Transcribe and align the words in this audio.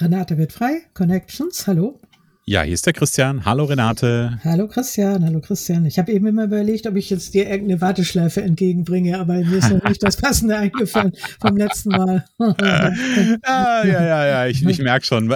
Renate 0.00 0.38
wird 0.38 0.52
frei, 0.52 0.80
Connections, 0.94 1.66
hallo. 1.66 2.00
Ja, 2.46 2.62
hier 2.62 2.72
ist 2.72 2.86
der 2.86 2.94
Christian. 2.94 3.44
Hallo 3.44 3.64
Renate. 3.64 4.40
Hallo 4.42 4.66
Christian, 4.66 5.22
hallo 5.24 5.40
Christian. 5.40 5.84
Ich 5.84 5.98
habe 5.98 6.10
eben 6.10 6.26
immer 6.26 6.44
überlegt, 6.44 6.86
ob 6.86 6.96
ich 6.96 7.10
jetzt 7.10 7.34
dir 7.34 7.46
irgendeine 7.46 7.82
Warteschleife 7.82 8.40
entgegenbringe, 8.40 9.20
aber 9.20 9.34
mir 9.34 9.58
ist 9.58 9.70
noch 9.70 9.84
nicht 9.84 10.02
das 10.02 10.16
Passende 10.16 10.56
eingefallen 10.56 11.12
vom 11.38 11.58
letzten 11.58 11.90
Mal. 11.90 12.24
ah, 12.38 13.84
ja, 13.84 13.84
ja, 13.84 14.26
ja, 14.26 14.46
ich, 14.46 14.64
ich 14.64 14.78
merke 14.78 15.04
schon. 15.04 15.26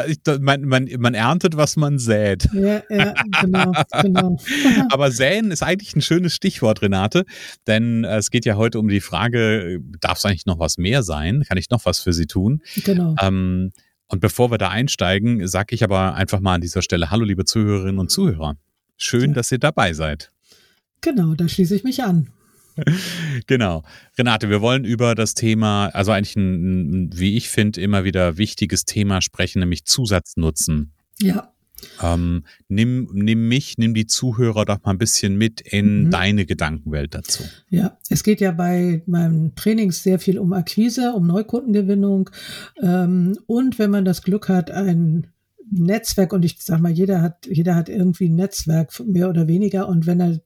Man, 0.41 0.63
man, 0.63 0.89
man 0.99 1.13
erntet, 1.13 1.59
was 1.59 1.77
man 1.77 1.99
sät. 1.99 2.49
Ja, 2.55 2.83
ja, 2.89 3.15
genau, 3.43 3.73
genau. 4.01 4.39
aber 4.91 5.11
säen 5.11 5.51
ist 5.51 5.63
eigentlich 5.63 5.95
ein 5.95 6.03
schönes 6.03 6.35
Stichwort, 6.35 6.81
Renate, 6.81 7.27
denn 7.67 8.05
äh, 8.05 8.17
es 8.17 8.31
geht 8.31 8.47
ja 8.47 8.57
heute 8.57 8.79
um 8.79 8.89
die 8.89 9.03
Frage, 9.03 9.79
darf 10.01 10.17
es 10.19 10.25
eigentlich 10.25 10.47
noch 10.47 10.59
was 10.59 10.79
mehr 10.79 11.03
sein? 11.03 11.45
Kann 11.47 11.59
ich 11.59 11.69
noch 11.69 11.85
was 11.85 12.01
für 12.01 12.15
Sie 12.15 12.27
tun? 12.27 12.63
Genau. 12.83 13.15
Ähm, 13.21 13.73
und 14.15 14.21
bevor 14.21 14.53
wir 14.53 14.59
da 14.59 14.69
einsteigen, 14.69 15.49
sage 15.49 15.75
ich 15.75 15.83
aber 15.83 16.15
einfach 16.15 16.39
mal 16.39 16.55
an 16.55 16.61
dieser 16.61 16.83
Stelle 16.83 17.11
Hallo, 17.11 17.25
liebe 17.25 17.45
Zuhörerinnen 17.45 17.99
und 17.99 18.13
Zuhörer. 18.13 18.57
Schön, 18.97 19.31
ja. 19.31 19.35
dass 19.35 19.51
ihr 19.51 19.59
dabei 19.59 19.93
seid. 19.93 20.31
Genau, 21.01 21.35
da 21.35 21.49
schließe 21.49 21.75
ich 21.75 21.83
mich 21.83 22.03
an. 22.05 22.31
Genau. 23.47 23.85
Renate, 24.19 24.51
wir 24.51 24.61
wollen 24.61 24.85
über 24.85 25.15
das 25.15 25.35
Thema, 25.35 25.87
also 25.89 26.11
eigentlich 26.11 26.35
ein, 26.35 27.11
wie 27.13 27.37
ich 27.37 27.49
finde, 27.49 27.81
immer 27.81 28.03
wieder 28.03 28.37
wichtiges 28.37 28.85
Thema 28.85 29.21
sprechen, 29.21 29.61
nämlich 29.61 29.85
Zusatznutzen. 29.85 30.93
Ja. 31.21 31.54
Ähm, 32.03 32.45
nimm, 32.69 33.09
nimm 33.13 33.49
mich, 33.49 33.79
nimm 33.79 33.95
die 33.95 34.07
Zuhörer 34.07 34.65
doch 34.65 34.83
mal 34.85 34.93
ein 34.93 34.99
bisschen 34.99 35.37
mit 35.37 35.61
in 35.61 36.05
mhm. 36.05 36.11
deine 36.11 36.47
Gedankenwelt 36.47 37.15
dazu. 37.15 37.45
Ja, 37.69 37.99
es 38.09 38.23
geht 38.23 38.41
ja 38.41 38.53
bei 38.53 39.03
meinem 39.07 39.55
Trainings 39.55 40.03
sehr 40.03 40.19
viel 40.19 40.39
um 40.39 40.53
Akquise, 40.53 41.13
um 41.13 41.27
Neukundengewinnung. 41.27 42.31
Ähm, 42.83 43.39
und 43.47 43.79
wenn 43.79 43.91
man 43.91 44.05
das 44.05 44.23
Glück 44.23 44.49
hat, 44.49 44.71
ein 44.71 45.27
Netzwerk 45.71 46.33
und 46.33 46.45
ich 46.45 46.57
sag 46.61 46.81
mal, 46.81 46.93
jeder 46.93 47.23
hat, 47.23 47.47
jeder 47.47 47.75
hat 47.75 47.89
irgendwie 47.89 48.29
ein 48.29 48.35
Netzwerk, 48.35 48.93
mehr 49.07 49.29
oder 49.29 49.49
weniger. 49.49 49.89
Und 49.89 50.07
wenn 50.07 50.21
er 50.21 50.41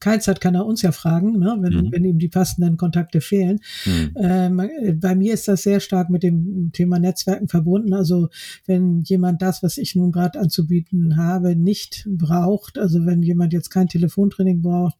keins 0.00 0.28
hat, 0.28 0.40
kann 0.40 0.54
er 0.54 0.66
uns 0.66 0.82
ja 0.82 0.92
fragen, 0.92 1.38
ne? 1.38 1.56
wenn, 1.60 1.86
mhm. 1.86 1.92
wenn 1.92 2.04
ihm 2.04 2.18
die 2.18 2.28
passenden 2.28 2.76
Kontakte 2.76 3.20
fehlen. 3.20 3.60
Mhm. 3.84 4.14
Ähm, 4.16 5.00
bei 5.00 5.14
mir 5.14 5.34
ist 5.34 5.48
das 5.48 5.62
sehr 5.62 5.80
stark 5.80 6.10
mit 6.10 6.22
dem 6.22 6.70
Thema 6.72 6.98
Netzwerken 6.98 7.48
verbunden. 7.48 7.94
Also 7.94 8.28
wenn 8.66 9.02
jemand 9.02 9.42
das, 9.42 9.62
was 9.62 9.78
ich 9.78 9.94
nun 9.94 10.12
gerade 10.12 10.40
anzubieten 10.40 11.16
habe, 11.16 11.56
nicht 11.56 12.06
braucht, 12.08 12.78
also 12.78 13.06
wenn 13.06 13.22
jemand 13.22 13.52
jetzt 13.52 13.70
kein 13.70 13.88
Telefontraining 13.88 14.62
braucht 14.62 14.96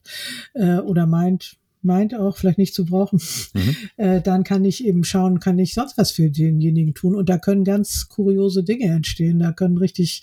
äh, 0.54 0.78
oder 0.78 1.06
meint, 1.06 1.56
meint 1.84 2.14
auch 2.14 2.36
vielleicht 2.36 2.58
nicht 2.58 2.74
zu 2.74 2.84
brauchen, 2.84 3.20
mhm. 3.54 3.76
äh, 3.96 4.20
dann 4.20 4.44
kann 4.44 4.64
ich 4.64 4.84
eben 4.84 5.04
schauen, 5.04 5.40
kann 5.40 5.58
ich 5.58 5.74
sonst 5.74 5.98
was 5.98 6.10
für 6.10 6.30
denjenigen 6.30 6.94
tun. 6.94 7.14
Und 7.14 7.28
da 7.28 7.38
können 7.38 7.64
ganz 7.64 8.08
kuriose 8.08 8.64
Dinge 8.64 8.86
entstehen. 8.86 9.38
Da 9.38 9.52
können 9.52 9.78
richtig 9.78 10.22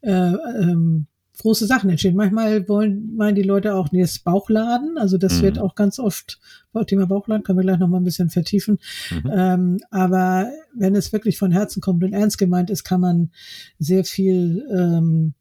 äh, 0.00 0.10
ähm, 0.10 1.06
große 1.38 1.66
Sachen 1.66 1.90
entstehen. 1.90 2.16
Manchmal 2.16 2.68
wollen, 2.68 3.14
meinen 3.16 3.34
die 3.34 3.42
Leute 3.42 3.74
auch, 3.74 3.90
nee, 3.92 4.00
das 4.00 4.18
Bauchladen. 4.18 4.98
Also 4.98 5.18
das 5.18 5.38
mhm. 5.38 5.42
wird 5.42 5.58
auch 5.58 5.74
ganz 5.74 5.98
oft, 5.98 6.40
Thema 6.86 7.06
Bauchladen 7.06 7.44
können 7.44 7.58
wir 7.58 7.64
gleich 7.64 7.78
nochmal 7.78 8.00
ein 8.00 8.04
bisschen 8.04 8.30
vertiefen. 8.30 8.78
Mhm. 9.10 9.30
Ähm, 9.32 9.80
aber 9.90 10.50
wenn 10.74 10.94
es 10.94 11.12
wirklich 11.12 11.38
von 11.38 11.52
Herzen 11.52 11.80
kommt 11.80 12.04
und 12.04 12.12
ernst 12.12 12.38
gemeint 12.38 12.70
ist, 12.70 12.84
kann 12.84 13.00
man 13.00 13.30
sehr 13.78 14.04
viel 14.04 14.66
ähm, 14.72 15.34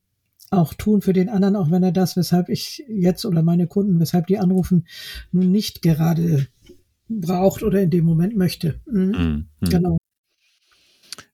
auch 0.54 0.74
tun 0.74 1.02
für 1.02 1.14
den 1.14 1.30
anderen, 1.30 1.56
auch 1.56 1.72
wenn 1.72 1.84
er 1.84 1.92
das, 1.92 2.16
weshalb 2.16 2.50
ich 2.50 2.84
jetzt 2.88 3.26
oder 3.26 3.44
meine 3.44 3.68
Kunden, 3.68 4.00
weshalb 4.00 4.28
die 4.28 4.38
anrufen, 4.38 4.88
nun 5.32 5.52
nicht 5.52 5.82
gerade 5.82 6.48
braucht 7.10 7.64
oder 7.64 7.82
in 7.82 7.90
dem 7.90 8.06
Moment 8.06 8.36
möchte. 8.36 8.80
Mhm. 8.86 9.48
Mhm. 9.60 9.70
Genau. 9.70 9.98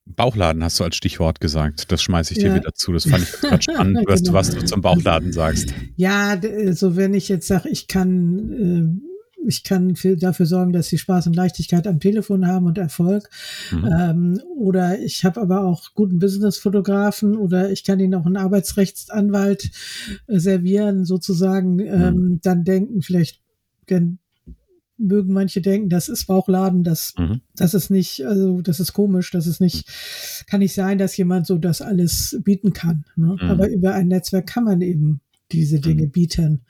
Bauchladen 0.06 0.62
hast 0.64 0.80
du 0.80 0.84
als 0.84 0.96
Stichwort 0.96 1.40
gesagt. 1.40 1.92
Das 1.92 2.02
schmeiße 2.02 2.32
ich 2.32 2.40
dir 2.40 2.48
ja. 2.48 2.54
wieder 2.56 2.74
zu. 2.74 2.92
Das 2.92 3.08
fand 3.08 3.22
ich 3.22 3.32
gerade 3.40 3.62
spannend, 3.62 3.98
was, 4.06 4.22
genau. 4.22 4.34
was, 4.34 4.50
du 4.50 4.64
zum 4.64 4.80
Bauchladen 4.80 5.32
sagst. 5.32 5.72
Ja, 5.96 6.40
so 6.72 6.96
wenn 6.96 7.14
ich 7.14 7.28
jetzt 7.28 7.46
sage, 7.46 7.68
ich 7.68 7.86
kann 7.86 9.00
äh, 9.02 9.09
ich 9.46 9.64
kann 9.64 9.96
für, 9.96 10.16
dafür 10.16 10.46
sorgen, 10.46 10.72
dass 10.72 10.88
sie 10.88 10.98
Spaß 10.98 11.26
und 11.26 11.36
Leichtigkeit 11.36 11.86
am 11.86 12.00
Telefon 12.00 12.46
haben 12.46 12.66
und 12.66 12.78
Erfolg. 12.78 13.28
Mhm. 13.72 13.88
Ähm, 13.98 14.40
oder 14.56 14.98
ich 14.98 15.24
habe 15.24 15.40
aber 15.40 15.64
auch 15.64 15.94
guten 15.94 16.18
Business-Fotografen 16.18 17.36
oder 17.36 17.70
ich 17.70 17.84
kann 17.84 18.00
ihnen 18.00 18.14
auch 18.14 18.26
einen 18.26 18.36
Arbeitsrechtsanwalt 18.36 19.70
äh, 20.26 20.38
servieren, 20.38 21.04
sozusagen. 21.04 21.74
Mhm. 21.74 21.80
Ähm, 21.86 22.40
dann 22.42 22.64
denken 22.64 23.02
vielleicht, 23.02 23.40
denn 23.88 24.18
mögen 25.00 25.32
manche 25.32 25.62
denken, 25.62 25.88
das 25.88 26.08
ist 26.08 26.26
Bauchladen, 26.26 26.84
das, 26.84 27.14
mhm. 27.18 27.40
das 27.56 27.74
ist 27.74 27.90
nicht, 27.90 28.26
also 28.26 28.60
das 28.60 28.80
ist 28.80 28.92
komisch, 28.92 29.30
das 29.30 29.46
ist 29.46 29.60
nicht, 29.60 29.88
kann 30.46 30.60
nicht 30.60 30.74
sein, 30.74 30.98
dass 30.98 31.16
jemand 31.16 31.46
so 31.46 31.56
das 31.56 31.80
alles 31.80 32.38
bieten 32.44 32.72
kann. 32.72 33.04
Ne? 33.16 33.36
Mhm. 33.40 33.48
Aber 33.48 33.68
über 33.68 33.94
ein 33.94 34.08
Netzwerk 34.08 34.46
kann 34.46 34.64
man 34.64 34.82
eben 34.82 35.20
diese 35.52 35.80
Dinge 35.80 36.06
mhm. 36.06 36.10
bieten. 36.10 36.60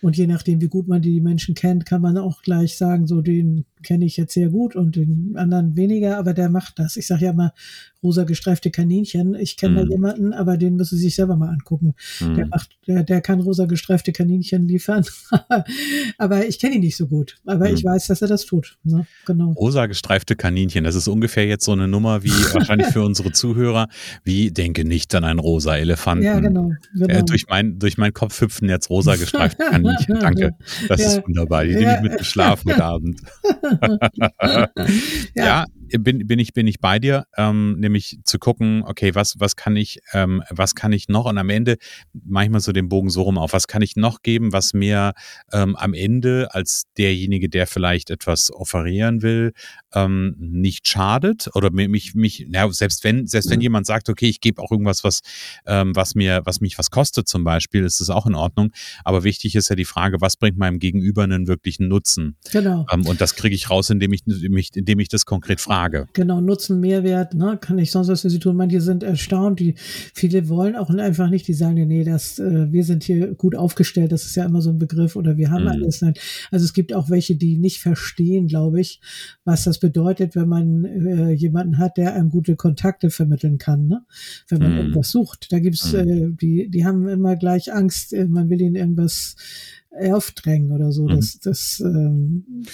Und 0.00 0.16
je 0.16 0.26
nachdem, 0.26 0.60
wie 0.60 0.68
gut 0.68 0.88
man 0.88 1.02
die 1.02 1.20
Menschen 1.20 1.54
kennt, 1.54 1.86
kann 1.86 2.02
man 2.02 2.18
auch 2.18 2.42
gleich 2.42 2.76
sagen, 2.76 3.06
so 3.06 3.20
den 3.20 3.64
kenne 3.82 4.04
ich 4.04 4.16
jetzt 4.16 4.34
sehr 4.34 4.48
gut 4.48 4.76
und 4.76 4.96
den 4.96 5.34
anderen 5.36 5.76
weniger, 5.76 6.18
aber 6.18 6.34
der 6.34 6.48
macht 6.48 6.78
das. 6.78 6.96
Ich 6.96 7.06
sage 7.06 7.26
ja 7.26 7.30
immer, 7.32 7.52
rosa 8.02 8.24
gestreifte 8.24 8.70
Kaninchen. 8.70 9.34
Ich 9.34 9.56
kenne 9.56 9.74
mhm. 9.74 9.76
da 9.76 9.92
jemanden, 9.92 10.32
aber 10.32 10.56
den 10.56 10.76
müssen 10.76 10.96
Sie 10.96 11.04
sich 11.04 11.14
selber 11.14 11.36
mal 11.36 11.48
angucken. 11.48 11.94
Mhm. 12.20 12.34
Der 12.34 12.46
macht, 12.46 12.70
der, 12.86 13.04
der 13.04 13.20
kann 13.20 13.40
rosa 13.40 13.66
gestreifte 13.66 14.12
Kaninchen 14.12 14.66
liefern. 14.66 15.04
aber 16.18 16.46
ich 16.46 16.58
kenne 16.58 16.76
ihn 16.76 16.80
nicht 16.80 16.96
so 16.96 17.06
gut. 17.06 17.36
Aber 17.46 17.68
mhm. 17.68 17.74
ich 17.74 17.84
weiß, 17.84 18.08
dass 18.08 18.22
er 18.22 18.28
das 18.28 18.44
tut. 18.44 18.76
Ne? 18.82 19.06
Genau. 19.26 19.52
Rosa 19.52 19.86
gestreifte 19.86 20.34
Kaninchen, 20.34 20.84
das 20.84 20.94
ist 20.94 21.08
ungefähr 21.08 21.46
jetzt 21.46 21.64
so 21.64 21.72
eine 21.72 21.86
Nummer 21.88 22.22
wie 22.24 22.30
wahrscheinlich 22.52 22.88
für 22.88 23.02
unsere 23.02 23.32
Zuhörer, 23.32 23.88
wie 24.24 24.50
denke 24.50 24.84
nicht 24.84 25.14
an 25.14 25.24
einen 25.24 25.38
rosa 25.38 25.76
Elefanten. 25.76 26.24
Ja, 26.24 26.40
genau. 26.40 26.72
genau. 26.94 27.06
Äh, 27.06 27.22
durch, 27.22 27.46
mein, 27.48 27.78
durch 27.78 27.98
meinen 27.98 28.14
Kopf 28.14 28.40
hüpfen 28.40 28.68
jetzt 28.68 28.90
rosa 28.90 29.16
gestreifte 29.16 29.64
Kaninchen. 29.64 30.18
Danke. 30.20 30.54
Das 30.88 31.00
ja. 31.00 31.06
ist 31.06 31.26
wunderbar. 31.26 31.64
Die 31.64 31.72
ja. 31.72 31.78
nehme 31.78 31.94
ich 31.94 32.02
mit 32.02 32.18
geschlafen 32.18 32.72
heute 32.72 32.84
Abend. 32.84 33.20
ja 35.34 35.64
bin, 35.98 36.26
bin, 36.26 36.38
ich, 36.38 36.52
bin 36.52 36.66
ich 36.66 36.80
bei 36.80 36.98
dir, 36.98 37.26
ähm, 37.36 37.78
nämlich 37.78 38.18
zu 38.24 38.38
gucken, 38.38 38.82
okay, 38.86 39.14
was, 39.14 39.38
was 39.38 39.56
kann 39.56 39.76
ich, 39.76 40.00
ähm, 40.12 40.42
was 40.50 40.74
kann 40.74 40.92
ich 40.92 41.08
noch 41.08 41.26
und 41.26 41.38
am 41.38 41.50
Ende 41.50 41.76
manchmal 42.12 42.60
so 42.60 42.72
den 42.72 42.88
Bogen 42.88 43.10
so 43.10 43.22
rum 43.22 43.38
auf, 43.38 43.52
was 43.52 43.66
kann 43.66 43.82
ich 43.82 43.96
noch 43.96 44.22
geben, 44.22 44.52
was 44.52 44.74
mir 44.74 45.12
ähm, 45.52 45.76
am 45.76 45.94
Ende 45.94 46.48
als 46.52 46.84
derjenige, 46.96 47.48
der 47.48 47.66
vielleicht 47.66 48.10
etwas 48.10 48.52
offerieren 48.52 49.22
will, 49.22 49.52
ähm, 49.94 50.34
nicht 50.38 50.88
schadet 50.88 51.48
oder 51.54 51.70
mich, 51.70 52.14
mich, 52.14 52.46
ja, 52.50 52.70
selbst 52.72 53.04
wenn, 53.04 53.26
selbst 53.26 53.50
wenn 53.50 53.60
jemand 53.60 53.86
sagt, 53.86 54.08
okay, 54.08 54.28
ich 54.28 54.40
gebe 54.40 54.62
auch 54.62 54.70
irgendwas, 54.70 55.04
was, 55.04 55.20
ähm, 55.66 55.94
was 55.94 56.14
mir, 56.14 56.42
was 56.44 56.60
mich 56.60 56.78
was 56.78 56.90
kostet 56.90 57.28
zum 57.28 57.44
Beispiel, 57.44 57.84
ist 57.84 58.00
das 58.00 58.10
auch 58.10 58.26
in 58.26 58.34
Ordnung. 58.34 58.72
Aber 59.04 59.24
wichtig 59.24 59.54
ist 59.54 59.68
ja 59.68 59.76
die 59.76 59.84
Frage, 59.84 60.20
was 60.20 60.36
bringt 60.36 60.58
meinem 60.58 60.78
Gegenüber 60.78 61.22
einen 61.22 61.46
wirklichen 61.46 61.88
Nutzen? 61.88 62.36
Genau. 62.50 62.86
Ähm, 62.92 63.06
und 63.06 63.20
das 63.20 63.34
kriege 63.36 63.54
ich 63.54 63.70
raus, 63.70 63.90
indem 63.90 64.12
ich, 64.12 64.26
indem 64.26 64.56
ich, 64.56 64.70
indem 64.74 64.98
ich 65.00 65.08
das 65.08 65.26
konkret 65.26 65.60
frage 65.60 65.81
Frage. 65.82 66.08
Genau, 66.12 66.40
Nutzen, 66.40 66.80
Mehrwert, 66.80 67.34
ne? 67.34 67.58
kann 67.60 67.78
ich 67.78 67.90
sonst 67.90 68.08
was 68.08 68.22
für 68.22 68.30
sie 68.30 68.38
tun? 68.38 68.56
Manche 68.56 68.80
sind 68.80 69.02
erstaunt, 69.02 69.58
die 69.58 69.74
viele 69.76 70.48
wollen 70.48 70.76
auch 70.76 70.90
einfach 70.90 71.28
nicht, 71.28 71.48
die 71.48 71.54
sagen, 71.54 71.86
nee, 71.88 72.04
das, 72.04 72.38
äh, 72.38 72.70
wir 72.70 72.84
sind 72.84 73.02
hier 73.02 73.34
gut 73.34 73.56
aufgestellt, 73.56 74.12
das 74.12 74.24
ist 74.24 74.36
ja 74.36 74.44
immer 74.44 74.62
so 74.62 74.70
ein 74.70 74.78
Begriff 74.78 75.16
oder 75.16 75.36
wir 75.36 75.50
haben 75.50 75.64
mhm. 75.64 75.70
alles. 75.70 76.00
Nein. 76.00 76.14
Also 76.50 76.64
es 76.64 76.72
gibt 76.72 76.94
auch 76.94 77.10
welche, 77.10 77.34
die 77.34 77.58
nicht 77.58 77.80
verstehen, 77.80 78.46
glaube 78.46 78.80
ich, 78.80 79.00
was 79.44 79.64
das 79.64 79.78
bedeutet, 79.78 80.36
wenn 80.36 80.48
man 80.48 80.84
äh, 80.84 81.32
jemanden 81.32 81.78
hat, 81.78 81.96
der 81.96 82.14
einem 82.14 82.30
gute 82.30 82.54
Kontakte 82.54 83.10
vermitteln 83.10 83.58
kann, 83.58 83.88
ne? 83.88 84.04
wenn 84.48 84.60
man 84.60 84.72
mhm. 84.72 84.78
irgendwas 84.78 85.10
sucht. 85.10 85.52
Da 85.52 85.58
gibt's, 85.58 85.92
mhm. 85.92 85.98
äh, 85.98 86.30
die, 86.40 86.70
die 86.70 86.84
haben 86.84 87.08
immer 87.08 87.36
gleich 87.36 87.72
Angst, 87.72 88.12
äh, 88.12 88.26
man 88.26 88.48
will 88.48 88.60
ihnen 88.60 88.76
irgendwas 88.76 89.34
aufdrängen 90.10 90.72
oder 90.72 90.92
so. 90.92 91.04
Mhm. 91.04 91.16
Das, 91.16 91.38
das, 91.40 91.80
ähm, 91.84 92.64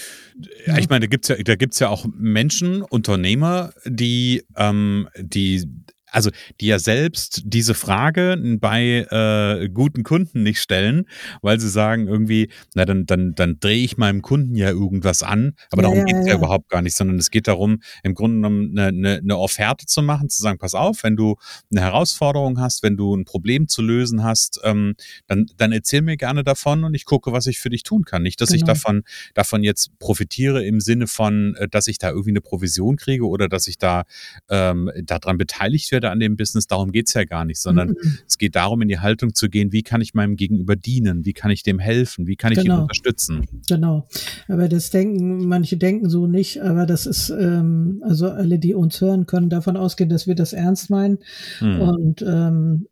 ja, 0.65 0.77
ich 0.77 0.89
meine, 0.89 1.01
da 1.01 1.07
gibt's 1.07 1.27
ja, 1.27 1.35
da 1.35 1.55
gibt's 1.55 1.79
ja 1.79 1.89
auch 1.89 2.05
Menschen, 2.13 2.81
Unternehmer, 2.81 3.73
die, 3.85 4.43
ähm, 4.55 5.09
die 5.17 5.67
also 6.11 6.29
die 6.59 6.67
ja 6.67 6.79
selbst 6.79 7.41
diese 7.45 7.73
Frage 7.73 8.37
bei 8.59 9.07
äh, 9.09 9.69
guten 9.69 10.03
Kunden 10.03 10.43
nicht 10.43 10.61
stellen, 10.61 11.05
weil 11.41 11.59
sie 11.59 11.69
sagen 11.69 12.07
irgendwie, 12.07 12.49
na 12.73 12.85
dann, 12.85 13.05
dann, 13.05 13.33
dann 13.35 13.59
drehe 13.59 13.83
ich 13.83 13.97
meinem 13.97 14.21
Kunden 14.21 14.55
ja 14.55 14.69
irgendwas 14.69 15.23
an, 15.23 15.53
aber 15.71 15.83
ja, 15.83 15.89
darum 15.89 16.05
geht 16.05 16.15
es 16.15 16.25
ja, 16.27 16.33
ja, 16.33 16.37
überhaupt 16.37 16.69
gar 16.69 16.81
nicht, 16.81 16.95
sondern 16.95 17.17
es 17.17 17.31
geht 17.31 17.47
darum, 17.47 17.81
im 18.03 18.13
Grunde 18.13 18.37
genommen 18.37 18.77
eine, 18.77 18.87
eine, 18.87 19.17
eine 19.17 19.37
Offerte 19.37 19.85
zu 19.85 20.01
machen, 20.01 20.29
zu 20.29 20.41
sagen, 20.41 20.59
pass 20.59 20.73
auf, 20.73 21.03
wenn 21.03 21.15
du 21.15 21.35
eine 21.71 21.81
Herausforderung 21.81 22.59
hast, 22.59 22.83
wenn 22.83 22.97
du 22.97 23.15
ein 23.15 23.25
Problem 23.25 23.67
zu 23.67 23.81
lösen 23.81 24.23
hast, 24.23 24.59
ähm, 24.63 24.95
dann, 25.27 25.47
dann 25.57 25.71
erzähl 25.71 26.01
mir 26.01 26.17
gerne 26.17 26.43
davon 26.43 26.83
und 26.83 26.93
ich 26.93 27.05
gucke, 27.05 27.31
was 27.31 27.47
ich 27.47 27.59
für 27.59 27.69
dich 27.69 27.83
tun 27.83 28.03
kann. 28.05 28.23
Nicht, 28.23 28.41
dass 28.41 28.49
genau. 28.49 28.59
ich 28.59 28.63
davon, 28.65 29.03
davon 29.33 29.63
jetzt 29.63 29.97
profitiere 29.99 30.63
im 30.65 30.79
Sinne 30.79 31.07
von, 31.07 31.55
äh, 31.55 31.67
dass 31.67 31.87
ich 31.87 31.97
da 31.97 32.09
irgendwie 32.09 32.31
eine 32.31 32.41
Provision 32.41 32.97
kriege 32.97 33.27
oder 33.27 33.47
dass 33.47 33.67
ich 33.67 33.77
da 33.77 34.03
ähm, 34.49 34.91
daran 35.03 35.37
beteiligt 35.37 35.91
werde 35.91 35.98
werde 35.99 36.11
an 36.11 36.19
dem 36.19 36.37
Business, 36.37 36.67
darum 36.67 36.91
geht 36.91 37.07
es 37.07 37.13
ja 37.13 37.25
gar 37.25 37.45
nicht, 37.45 37.59
sondern 37.59 37.89
mhm. 37.89 38.17
es 38.25 38.37
geht 38.37 38.55
darum, 38.55 38.81
in 38.81 38.87
die 38.87 38.99
Haltung 38.99 39.35
zu 39.35 39.49
gehen, 39.49 39.71
wie 39.71 39.83
kann 39.83 40.01
ich 40.01 40.13
meinem 40.13 40.35
Gegenüber 40.35 40.75
dienen, 40.75 41.25
wie 41.25 41.33
kann 41.33 41.51
ich 41.51 41.63
dem 41.63 41.79
helfen, 41.79 42.25
wie 42.25 42.35
kann 42.35 42.51
ich 42.51 42.59
genau. 42.59 42.77
ihn 42.77 42.81
unterstützen. 42.81 43.45
Genau. 43.67 44.07
Aber 44.47 44.69
das 44.69 44.89
denken, 44.89 45.47
manche 45.47 45.77
denken 45.77 46.09
so 46.09 46.27
nicht, 46.27 46.61
aber 46.61 46.85
das 46.85 47.05
ist, 47.05 47.29
ähm, 47.29 48.01
also 48.05 48.29
alle, 48.29 48.59
die 48.59 48.73
uns 48.73 49.01
hören, 49.01 49.25
können 49.25 49.49
davon 49.49 49.75
ausgehen, 49.75 50.09
dass 50.09 50.27
wir 50.27 50.35
das 50.35 50.53
ernst 50.53 50.89
meinen. 50.89 51.19
Mhm. 51.59 51.81
Und 51.81 52.21
ähm, 52.21 52.87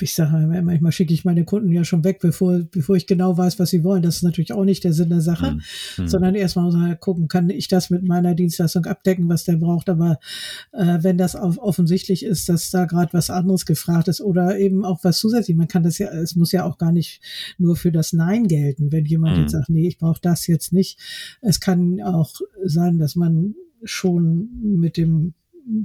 ich 0.00 0.14
sage 0.14 0.62
manchmal 0.62 0.92
schicke 0.92 1.12
ich 1.12 1.24
meine 1.24 1.44
Kunden 1.44 1.72
ja 1.72 1.84
schon 1.84 2.04
weg, 2.04 2.20
bevor, 2.20 2.60
bevor 2.70 2.96
ich 2.96 3.06
genau 3.06 3.36
weiß, 3.36 3.58
was 3.58 3.70
sie 3.70 3.82
wollen. 3.82 4.02
Das 4.02 4.16
ist 4.16 4.22
natürlich 4.22 4.52
auch 4.52 4.64
nicht 4.64 4.84
der 4.84 4.92
Sinn 4.92 5.10
der 5.10 5.20
Sache, 5.20 5.58
mhm. 5.96 6.08
sondern 6.08 6.34
erstmal 6.34 6.66
muss 6.66 6.74
man 6.74 6.98
gucken, 7.00 7.28
kann 7.28 7.50
ich 7.50 7.68
das 7.68 7.90
mit 7.90 8.02
meiner 8.04 8.34
Dienstleistung 8.34 8.84
abdecken, 8.86 9.28
was 9.28 9.44
der 9.44 9.56
braucht. 9.56 9.88
Aber 9.88 10.18
äh, 10.72 10.98
wenn 11.02 11.18
das 11.18 11.34
auf, 11.34 11.58
offensichtlich 11.58 12.24
ist, 12.24 12.48
dass 12.48 12.70
da 12.70 12.84
gerade 12.84 13.12
was 13.12 13.30
anderes 13.30 13.66
gefragt 13.66 14.08
ist 14.08 14.20
oder 14.20 14.58
eben 14.58 14.84
auch 14.84 15.02
was 15.02 15.18
zusätzlich, 15.18 15.56
man 15.56 15.68
kann 15.68 15.82
das 15.82 15.98
ja, 15.98 16.08
es 16.08 16.36
muss 16.36 16.52
ja 16.52 16.64
auch 16.64 16.78
gar 16.78 16.92
nicht 16.92 17.20
nur 17.58 17.76
für 17.76 17.90
das 17.90 18.12
Nein 18.12 18.46
gelten, 18.46 18.92
wenn 18.92 19.04
jemand 19.04 19.36
mhm. 19.36 19.42
jetzt 19.42 19.52
sagt, 19.52 19.68
nee, 19.68 19.88
ich 19.88 19.98
brauche 19.98 20.20
das 20.20 20.46
jetzt 20.46 20.72
nicht. 20.72 20.98
Es 21.40 21.60
kann 21.60 22.00
auch 22.02 22.34
sein, 22.64 22.98
dass 22.98 23.16
man 23.16 23.54
schon 23.84 24.48
mit 24.62 24.96
dem 24.96 25.34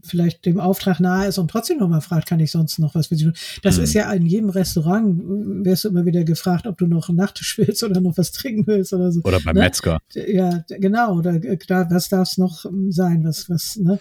vielleicht 0.03 0.45
dem 0.45 0.59
Auftrag 0.59 0.99
nahe 0.99 1.27
ist 1.27 1.37
und 1.37 1.49
trotzdem 1.49 1.77
nochmal 1.79 2.01
fragt, 2.01 2.27
kann 2.27 2.39
ich 2.39 2.51
sonst 2.51 2.79
noch 2.79 2.95
was 2.95 3.07
für 3.07 3.15
Sie 3.15 3.25
tun? 3.25 3.33
Das 3.61 3.77
mhm. 3.77 3.83
ist 3.83 3.93
ja 3.93 4.11
in 4.11 4.25
jedem 4.25 4.49
Restaurant, 4.49 5.65
wirst 5.65 5.83
du 5.83 5.89
immer 5.89 6.05
wieder 6.05 6.23
gefragt, 6.23 6.67
ob 6.67 6.77
du 6.77 6.87
noch 6.87 7.09
einen 7.09 7.17
Nachtisch 7.17 7.57
willst 7.57 7.83
oder 7.83 8.01
noch 8.01 8.17
was 8.17 8.31
trinken 8.31 8.65
willst 8.67 8.93
oder 8.93 9.11
so. 9.11 9.21
Oder 9.23 9.39
beim 9.39 9.55
ne? 9.55 9.61
Metzger. 9.61 9.99
Ja, 10.13 10.63
genau. 10.67 11.17
Oder 11.17 11.35
äh, 11.35 11.57
da, 11.67 11.89
was 11.89 12.09
darf 12.09 12.29
es 12.29 12.37
noch 12.37 12.65
sein? 12.89 13.23
Was, 13.23 13.49
was, 13.49 13.77
ne? 13.77 13.99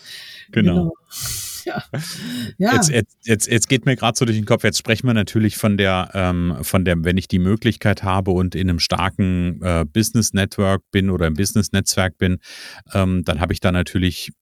genau. 0.51 0.75
genau. 0.75 0.93
Ja. 1.67 1.83
ja. 2.59 2.75
Jetzt, 2.75 2.91
jetzt, 2.91 3.17
jetzt, 3.25 3.51
jetzt 3.51 3.69
geht 3.69 3.87
mir 3.87 3.97
gerade 3.97 4.17
so 4.17 4.25
durch 4.25 4.39
den 4.39 4.47
Kopf, 4.47 4.63
jetzt 4.63 4.79
sprechen 4.79 5.07
wir 5.07 5.15
natürlich 5.15 5.57
von 5.57 5.77
der, 5.77 6.11
ähm, 6.15 6.59
von 6.63 6.85
der, 6.85 7.05
wenn 7.05 7.17
ich 7.17 7.27
die 7.29 7.41
Möglichkeit 7.41 8.05
habe 8.05 8.31
und 8.31 8.55
in 8.55 8.71
einem 8.71 8.79
starken 8.79 9.61
äh, 9.63 9.85
Business 9.85 10.33
Network 10.33 10.83
bin 10.93 11.11
oder 11.11 11.27
im 11.27 11.35
Business 11.35 11.73
Netzwerk 11.73 12.19
bin, 12.19 12.39
ähm, 12.95 13.25
dann 13.25 13.41
habe 13.41 13.53
ich 13.53 13.61
da 13.61 13.73
natürlich 13.73 14.33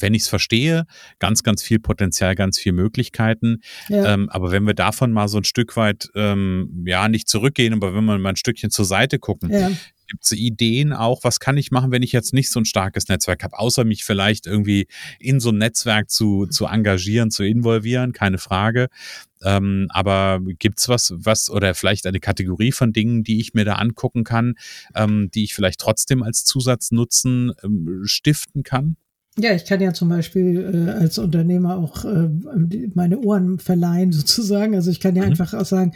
wenn 0.00 0.14
ich 0.14 0.22
es 0.22 0.28
verstehe, 0.28 0.86
ganz, 1.18 1.42
ganz 1.42 1.62
viel 1.62 1.78
Potenzial, 1.78 2.34
ganz 2.34 2.58
viel 2.58 2.72
Möglichkeiten. 2.72 3.60
Ja. 3.88 4.14
Ähm, 4.14 4.28
aber 4.30 4.50
wenn 4.50 4.66
wir 4.66 4.74
davon 4.74 5.12
mal 5.12 5.28
so 5.28 5.38
ein 5.38 5.44
Stück 5.44 5.76
weit, 5.76 6.08
ähm, 6.14 6.84
ja, 6.86 7.08
nicht 7.08 7.28
zurückgehen, 7.28 7.74
aber 7.74 7.94
wenn 7.94 8.04
wir 8.04 8.18
mal 8.18 8.30
ein 8.30 8.36
Stückchen 8.36 8.70
zur 8.70 8.84
Seite 8.84 9.18
gucken, 9.18 9.50
ja. 9.50 9.70
Gibt 10.10 10.24
es 10.24 10.32
Ideen 10.32 10.94
auch, 10.94 11.22
was 11.22 11.38
kann 11.38 11.58
ich 11.58 11.70
machen, 11.70 11.92
wenn 11.92 12.02
ich 12.02 12.12
jetzt 12.12 12.32
nicht 12.32 12.50
so 12.50 12.58
ein 12.58 12.64
starkes 12.64 13.08
Netzwerk 13.08 13.44
habe, 13.44 13.58
außer 13.58 13.84
mich 13.84 14.04
vielleicht 14.04 14.46
irgendwie 14.46 14.86
in 15.20 15.38
so 15.38 15.50
ein 15.50 15.58
Netzwerk 15.58 16.08
zu, 16.08 16.46
zu 16.46 16.64
engagieren, 16.64 17.30
zu 17.30 17.44
involvieren, 17.44 18.14
keine 18.14 18.38
Frage. 18.38 18.88
Ähm, 19.42 19.86
aber 19.90 20.40
gibt's 20.58 20.88
was, 20.88 21.12
was 21.14 21.50
oder 21.50 21.74
vielleicht 21.74 22.06
eine 22.06 22.20
Kategorie 22.20 22.72
von 22.72 22.94
Dingen, 22.94 23.22
die 23.22 23.38
ich 23.38 23.52
mir 23.52 23.66
da 23.66 23.74
angucken 23.74 24.24
kann, 24.24 24.54
ähm, 24.94 25.30
die 25.34 25.44
ich 25.44 25.54
vielleicht 25.54 25.80
trotzdem 25.80 26.22
als 26.22 26.42
Zusatznutzen 26.44 27.52
ähm, 27.62 28.00
stiften 28.04 28.62
kann? 28.62 28.96
Ja, 29.40 29.54
ich 29.54 29.64
kann 29.64 29.80
ja 29.80 29.92
zum 29.92 30.08
Beispiel 30.08 30.88
äh, 30.88 30.90
als 30.90 31.16
Unternehmer 31.18 31.76
auch 31.76 32.04
äh, 32.04 32.28
meine 32.94 33.20
Ohren 33.20 33.58
verleihen 33.60 34.10
sozusagen. 34.12 34.74
Also 34.74 34.90
ich 34.90 34.98
kann 34.98 35.14
ja 35.14 35.22
mhm. 35.22 35.30
einfach 35.30 35.54
auch 35.54 35.64
sagen, 35.64 35.92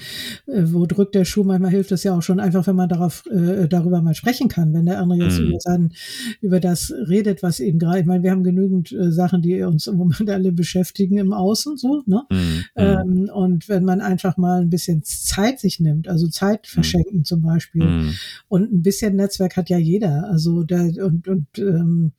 äh, 0.46 0.62
wo 0.66 0.86
drückt 0.86 1.14
der 1.16 1.24
Schuh? 1.24 1.42
Manchmal 1.42 1.72
hilft 1.72 1.90
es 1.90 2.04
ja 2.04 2.16
auch 2.16 2.22
schon 2.22 2.38
einfach, 2.38 2.66
wenn 2.68 2.76
man 2.76 2.88
darauf 2.88 3.24
äh, 3.26 3.66
darüber 3.66 4.00
mal 4.00 4.14
sprechen 4.14 4.48
kann, 4.48 4.72
wenn 4.72 4.86
der 4.86 5.00
andere 5.00 5.24
jetzt 5.24 5.40
mhm. 5.40 5.48
über, 5.48 5.58
sein, 5.60 5.92
über 6.40 6.60
das 6.60 6.92
redet, 7.08 7.42
was 7.42 7.58
ihn 7.58 7.80
gerade. 7.80 8.00
Ich 8.00 8.06
meine, 8.06 8.22
wir 8.22 8.30
haben 8.30 8.44
genügend 8.44 8.92
äh, 8.92 9.10
Sachen, 9.10 9.42
die 9.42 9.62
uns 9.62 9.88
im 9.88 9.96
Moment 9.96 10.28
alle 10.30 10.52
beschäftigen 10.52 11.18
im 11.18 11.32
Außen, 11.32 11.76
so. 11.76 12.02
Ne? 12.06 12.22
Mhm. 12.30 12.36
mhm. 12.36 12.62
Ähm, 12.76 13.30
und 13.34 13.68
wenn 13.68 13.84
man 13.84 14.00
einfach 14.00 14.36
mal 14.36 14.60
ein 14.60 14.70
bisschen 14.70 15.02
Zeit 15.02 15.58
sich 15.58 15.80
nimmt, 15.80 16.06
also 16.06 16.28
Zeit 16.28 16.68
mhm. 16.68 16.74
verschenken 16.74 17.24
zum 17.24 17.42
Beispiel, 17.42 17.84
mhm. 17.84 18.14
und 18.48 18.72
ein 18.72 18.82
bisschen 18.82 19.16
Netzwerk 19.16 19.56
hat 19.56 19.68
ja 19.68 19.78
jeder. 19.78 20.28
Also 20.30 20.62
da 20.62 20.82
und 20.82 21.26
und 21.26 21.58
ähm, 21.58 22.12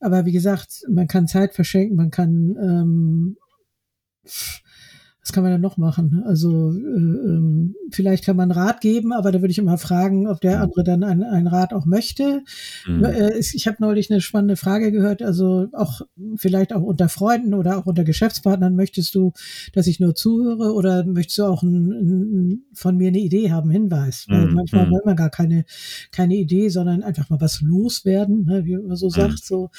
aber 0.00 0.26
wie 0.26 0.32
gesagt, 0.32 0.55
man 0.88 1.08
kann 1.08 1.26
Zeit 1.26 1.54
verschenken, 1.54 1.96
man 1.96 2.10
kann 2.10 2.56
ähm, 2.60 3.36
was 5.26 5.32
kann 5.32 5.42
man 5.42 5.50
denn 5.50 5.60
noch 5.60 5.76
machen? 5.76 6.22
Also 6.24 6.70
äh, 6.70 6.76
ähm, 6.76 7.74
vielleicht 7.90 8.24
kann 8.24 8.36
man 8.36 8.52
Rat 8.52 8.80
geben, 8.80 9.12
aber 9.12 9.32
da 9.32 9.40
würde 9.40 9.50
ich 9.50 9.58
immer 9.58 9.76
fragen, 9.76 10.28
ob 10.28 10.40
der 10.40 10.58
mhm. 10.58 10.62
andere 10.62 10.84
dann 10.84 11.02
einen, 11.02 11.24
einen 11.24 11.48
Rat 11.48 11.72
auch 11.72 11.84
möchte. 11.84 12.44
Mhm. 12.86 13.02
Äh, 13.02 13.36
ich 13.36 13.66
habe 13.66 13.78
neulich 13.80 14.08
eine 14.08 14.20
spannende 14.20 14.54
Frage 14.54 14.92
gehört, 14.92 15.22
also 15.22 15.66
auch 15.72 16.02
vielleicht 16.36 16.72
auch 16.72 16.82
unter 16.82 17.08
Freunden 17.08 17.54
oder 17.54 17.76
auch 17.76 17.86
unter 17.86 18.04
Geschäftspartnern, 18.04 18.76
möchtest 18.76 19.16
du, 19.16 19.32
dass 19.72 19.88
ich 19.88 19.98
nur 19.98 20.14
zuhöre 20.14 20.72
oder 20.72 21.04
möchtest 21.04 21.38
du 21.38 21.44
auch 21.46 21.64
ein, 21.64 21.90
ein, 21.90 22.62
von 22.72 22.96
mir 22.96 23.08
eine 23.08 23.18
Idee 23.18 23.50
haben, 23.50 23.70
Hinweis? 23.70 24.26
Weil 24.28 24.46
mhm. 24.46 24.54
manchmal 24.54 24.86
mhm. 24.86 24.92
will 24.92 25.02
man 25.06 25.16
gar 25.16 25.30
keine, 25.30 25.64
keine 26.12 26.36
Idee, 26.36 26.68
sondern 26.68 27.02
einfach 27.02 27.30
mal 27.30 27.40
was 27.40 27.62
loswerden, 27.62 28.44
ne, 28.44 28.64
wie 28.64 28.76
man 28.76 28.96
so 28.96 29.06
mhm. 29.06 29.10
sagt, 29.10 29.44
so, 29.44 29.70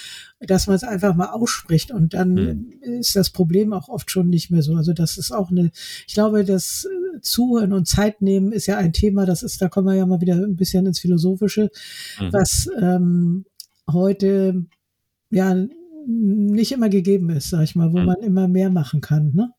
dass 0.41 0.67
man 0.67 0.75
es 0.75 0.83
einfach 0.83 1.15
mal 1.15 1.29
ausspricht 1.29 1.91
und 1.91 2.13
dann 2.13 2.33
mhm. 2.33 2.73
ist 2.81 3.15
das 3.15 3.29
Problem 3.29 3.71
auch 3.71 3.87
oft 3.87 4.11
schon 4.11 4.27
nicht 4.27 4.51
mehr 4.51 4.61
so. 4.61 4.75
Also 4.75 4.91
das 4.91 5.17
ist 5.17 5.36
auch 5.37 5.51
eine, 5.51 5.71
ich 6.07 6.13
glaube, 6.13 6.43
das 6.43 6.85
äh, 6.85 7.21
Zuhören 7.21 7.73
und 7.73 7.87
Zeit 7.87 8.21
nehmen 8.21 8.51
ist 8.51 8.67
ja 8.67 8.77
ein 8.77 8.93
Thema, 8.93 9.25
das 9.25 9.43
ist, 9.43 9.61
da 9.61 9.69
kommen 9.69 9.87
wir 9.87 9.95
ja 9.95 10.05
mal 10.05 10.21
wieder 10.21 10.35
ein 10.35 10.55
bisschen 10.55 10.85
ins 10.85 10.99
Philosophische, 10.99 11.69
mhm. 12.19 12.33
was 12.33 12.69
ähm, 12.79 13.45
heute 13.91 14.65
ja 15.29 15.55
nicht 16.07 16.71
immer 16.71 16.89
gegeben 16.89 17.29
ist, 17.29 17.49
sag 17.49 17.63
ich 17.63 17.75
mal, 17.75 17.91
wo 17.91 17.99
mhm. 17.99 18.05
man 18.05 18.15
immer 18.21 18.47
mehr 18.47 18.69
machen 18.69 19.01
kann. 19.01 19.33
Ne? 19.33 19.51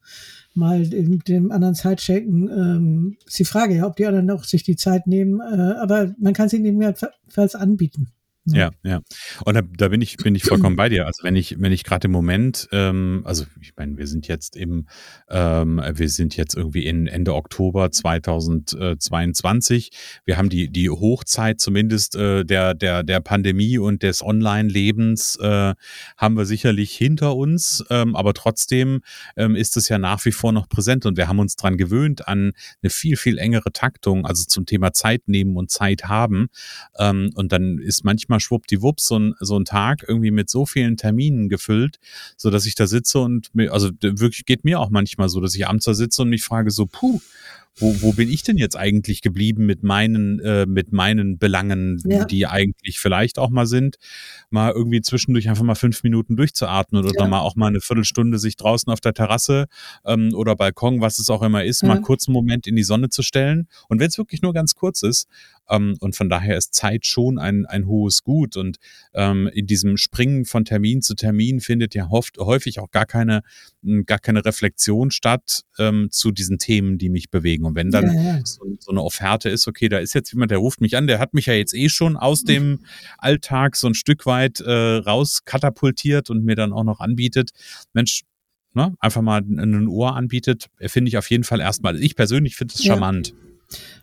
Mal 0.55 0.87
dem, 0.87 1.23
dem 1.25 1.53
anderen 1.53 1.75
Zeit 1.75 2.01
schenken, 2.01 2.49
ähm, 2.49 3.17
ist 3.27 3.39
die 3.39 3.45
Frage, 3.45 3.77
ja, 3.77 3.87
ob 3.87 3.97
die 3.97 4.07
anderen 4.07 4.31
auch 4.31 4.45
sich 4.45 4.63
die 4.63 4.77
Zeit 4.77 5.07
nehmen, 5.07 5.41
äh, 5.41 5.75
aber 5.79 6.15
man 6.19 6.33
kann 6.33 6.49
sie 6.49 6.57
ihnen 6.57 6.81
jedenfalls 6.81 7.55
anbieten. 7.55 8.09
Ja, 8.53 8.71
ja. 8.83 9.01
Und 9.45 9.55
da, 9.55 9.63
da 9.63 9.89
bin 9.89 10.01
ich, 10.01 10.17
bin 10.17 10.35
ich 10.35 10.45
vollkommen 10.45 10.77
bei 10.77 10.89
dir. 10.89 11.07
Also 11.07 11.23
wenn 11.23 11.37
ich, 11.37 11.61
wenn 11.61 11.73
ich 11.73 11.85
gerade 11.85 12.07
im 12.07 12.13
Moment, 12.13 12.69
ähm, 12.73 13.23
also 13.25 13.45
ich 13.61 13.73
meine, 13.77 13.97
wir 13.99 14.07
sind 14.07 14.29
jetzt 14.29 14.57
im, 14.57 14.87
ähm, 15.29 15.83
wir 15.93 16.09
sind 16.09 16.37
jetzt 16.37 16.55
irgendwie 16.55 16.87
in 16.87 17.07
Ende 17.07 17.35
Oktober 17.35 17.91
2022. 17.91 19.91
Wir 20.25 20.37
haben 20.37 20.49
die, 20.49 20.71
die 20.71 20.91
Hochzeit 20.91 21.61
zumindest 21.61 22.17
äh, 22.17 22.45
der, 22.45 22.75
der, 22.75 23.03
der 23.03 23.21
Pandemie 23.21 23.79
und 23.79 24.03
des 24.03 24.23
Online-Lebens 24.23 25.37
äh, 25.37 25.75
haben 26.17 26.37
wir 26.37 26.47
sicherlich 26.47 26.93
hinter 26.93 27.37
uns. 27.37 27.85
Ähm, 27.91 28.17
aber 28.17 28.35
trotzdem 28.35 29.01
ähm, 29.37 29.57
ist 29.57 29.77
es 29.77 29.89
ja 29.89 29.99
nach 29.99 30.25
wie 30.25 30.33
vor 30.33 30.53
noch 30.53 30.69
präsent 30.69 31.07
und 31.07 31.17
wir 31.17 31.29
haben 31.29 31.39
uns 31.39 31.57
dran 31.57 31.77
gewöhnt 31.77 32.29
an 32.29 32.53
eine 32.83 32.91
viel, 32.91 33.17
viel 33.17 33.39
engere 33.39 33.73
Taktung, 33.73 34.27
also 34.27 34.45
zum 34.45 34.67
Thema 34.67 34.93
Zeit 34.93 35.29
nehmen 35.29 35.57
und 35.57 35.71
Zeit 35.71 36.05
haben. 36.05 36.49
Ähm, 36.99 37.31
und 37.35 37.53
dann 37.53 37.79
ist 37.79 38.05
manchmal 38.05 38.38
mal 38.39 38.41
schwuppdiwupps 38.41 39.07
so 39.07 39.19
ein, 39.19 39.35
so 39.41 39.59
ein 39.59 39.65
Tag 39.65 40.05
irgendwie 40.07 40.31
mit 40.31 40.49
so 40.49 40.67
vielen 40.67 40.97
Terminen 40.97 41.49
gefüllt, 41.49 41.99
so 42.37 42.51
dass 42.51 42.67
ich 42.67 42.75
da 42.75 42.87
sitze 42.87 43.19
und 43.21 43.55
mir, 43.55 43.73
also 43.73 43.91
wirklich 44.01 44.47
geht 44.47 44.65
mir 44.65 44.81
auch 44.81 44.91
manchmal 44.91 45.29
so, 45.29 45.41
dass 45.41 45.55
ich 45.55 45.67
abends 45.67 45.85
da 45.85 45.95
sitze 45.95 46.23
und 46.23 46.31
mich 46.31 46.43
frage 46.43 46.71
so, 46.71 46.87
puh, 46.87 47.21
wo, 47.81 48.03
wo 48.03 48.13
bin 48.13 48.31
ich 48.31 48.43
denn 48.43 48.57
jetzt 48.57 48.77
eigentlich 48.77 49.23
geblieben 49.23 49.67
mit 49.67 49.83
meinen, 49.83 50.41
äh, 50.41 50.67
mit 50.67 50.93
meinen 50.93 51.39
Belangen, 51.39 52.01
ja. 52.07 52.25
die 52.25 52.47
eigentlich 52.47 52.99
vielleicht 52.99 53.39
auch 53.39 53.51
mal 53.51 53.67
sind, 53.67 53.97
mal 54.51 54.73
irgendwie 54.73 55.01
zwischendurch 55.01 55.49
einfach 55.49 55.65
mal 55.65 55.75
fünf 55.75 56.03
Minuten 56.03 56.37
durchzuatmen 56.37 57.05
oder 57.05 57.13
ja. 57.23 57.29
mal 57.29 57.41
auch 57.41 57.57
mal 57.57 57.69
eine 57.69 57.81
Viertelstunde 57.81 58.39
sich 58.39 58.57
draußen 58.57 58.93
auf 58.93 59.01
der 59.01 59.15
Terrasse 59.15 59.67
ähm, 60.05 60.31
oder 60.35 60.57
Balkon, 60.57 61.01
was 61.01 61.19
es 61.19 61.31
auch 61.31 61.43
immer 61.43 61.65
ist, 61.65 61.83
ja. 61.83 61.89
mal 61.89 62.01
kurz 62.01 62.29
einen 62.29 62.35
Moment 62.35 62.67
in 62.67 62.77
die 62.77 62.83
Sonne 62.83 63.09
zu 63.09 63.23
stellen. 63.23 63.69
Und 63.89 64.01
wenn 64.01 64.09
es 64.09 64.19
wirklich 64.19 64.43
nur 64.43 64.53
ganz 64.53 64.75
kurz 64.75 65.03
ist, 65.03 65.29
ähm, 65.69 65.97
und 66.01 66.17
von 66.17 66.29
daher 66.29 66.57
ist 66.57 66.75
Zeit 66.75 67.07
schon 67.07 67.39
ein, 67.39 67.67
ein 67.67 67.87
hohes 67.87 68.23
Gut. 68.23 68.57
Und 68.57 68.79
ähm, 69.15 69.49
in 69.53 69.67
diesem 69.67 69.97
Springen 69.97 70.45
von 70.45 70.65
Termin 70.65 71.03
zu 71.03 71.15
Termin 71.15 71.61
findet 71.61 71.95
ja 71.95 72.09
oft, 72.11 72.39
häufig 72.39 72.81
auch 72.81 72.91
gar 72.91 73.07
keine, 73.07 73.43
gar 74.07 74.19
keine 74.19 74.45
Reflexion 74.45 75.11
statt 75.11 75.63
ähm, 75.79 76.09
zu 76.11 76.31
diesen 76.31 76.59
Themen, 76.59 76.99
die 76.99 77.11
mich 77.11 77.31
bewegen. 77.31 77.65
Und 77.69 77.75
wenn 77.77 77.91
dann 77.91 78.07
ja, 78.07 78.23
ja. 78.23 78.41
So, 78.45 78.65
so, 78.81 78.91
eine 78.91 79.03
Offerte 79.03 79.49
ist, 79.49 79.69
okay, 79.69 79.89
da 79.89 79.99
ist 79.99 80.15
jetzt 80.15 80.33
jemand, 80.33 80.51
der 80.51 80.59
ruft 80.59 80.81
mich 80.81 80.97
an, 80.97 81.07
der 81.07 81.19
hat 81.19 81.35
mich 81.35 81.47
ja 81.47 81.55
jetzt 81.55 81.75
eh 81.75 81.89
schon 81.89 82.17
aus 82.17 82.43
dem 82.43 82.81
Alltag 83.19 83.77
so 83.77 83.87
ein 83.87 83.95
Stück 83.95 84.27
weit 84.27 84.61
äh, 84.61 84.73
raus 84.73 85.45
katapultiert 85.45 86.31
und 86.31 86.45
mir 86.45 86.57
dann 86.57 86.73
auch 86.73 86.85
noch 86.85 87.01
anbietet, 87.01 87.51
Mensch, 87.93 88.23
ne, 88.75 88.95
einfach 89.01 89.23
mal 89.23 89.41
ein 89.41 89.89
Ohr 89.89 90.17
anbietet, 90.17 90.67
finde 90.87 91.09
ich 91.09 91.19
auf 91.19 91.31
jeden 91.31 91.45
Fall 91.45 91.61
erstmal. 91.61 92.03
Ich 92.03 92.17
persönlich 92.17 92.57
finde 92.57 92.75
es 92.75 92.83
charmant. 92.83 93.35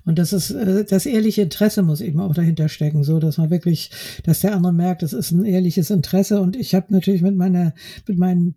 Und 0.05 0.19
das 0.19 0.33
ist 0.33 0.51
äh, 0.51 0.85
das 0.85 1.05
ehrliche 1.05 1.41
Interesse 1.41 1.81
muss 1.81 2.01
eben 2.01 2.19
auch 2.19 2.33
dahinter 2.33 2.69
stecken, 2.69 3.03
so 3.03 3.19
dass 3.19 3.37
man 3.37 3.49
wirklich, 3.49 3.89
dass 4.23 4.41
der 4.41 4.55
andere 4.55 4.73
merkt, 4.73 5.01
es 5.01 5.13
ist 5.13 5.31
ein 5.31 5.45
ehrliches 5.45 5.89
Interesse. 5.89 6.39
Und 6.39 6.55
ich 6.55 6.75
habe 6.75 6.93
natürlich 6.93 7.21
mit 7.21 7.35
meiner, 7.35 7.73
mit 8.07 8.17
meinen 8.17 8.55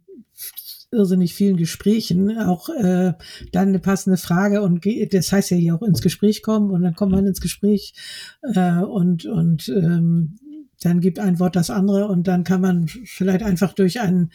irrsinnig 0.90 1.35
vielen 1.35 1.57
Gesprächen 1.57 2.38
auch 2.38 2.68
äh, 2.71 3.12
dann 3.52 3.68
eine 3.68 3.78
passende 3.78 4.16
Frage 4.16 4.62
und 4.62 4.87
das 5.12 5.33
heißt 5.33 5.50
ja 5.50 5.57
hier 5.57 5.75
auch 5.75 5.83
ins 5.83 6.00
Gespräch 6.00 6.42
kommen 6.42 6.71
und 6.71 6.83
dann 6.83 6.95
kommt 6.95 7.12
man 7.12 7.26
ins 7.26 7.40
Gespräch 7.40 7.95
äh, 8.54 8.78
und 8.78 9.26
und 9.26 9.68
ähm, 9.68 10.38
dann 10.80 11.00
gibt 11.00 11.18
ein 11.18 11.40
Wort 11.40 11.57
das 11.57 11.71
andere 11.71 12.07
und 12.07 12.28
dann 12.28 12.45
kann 12.45 12.61
man 12.61 12.88
vielleicht 12.88 13.42
einfach 13.42 13.73
durch 13.73 14.00
ein 14.00 14.30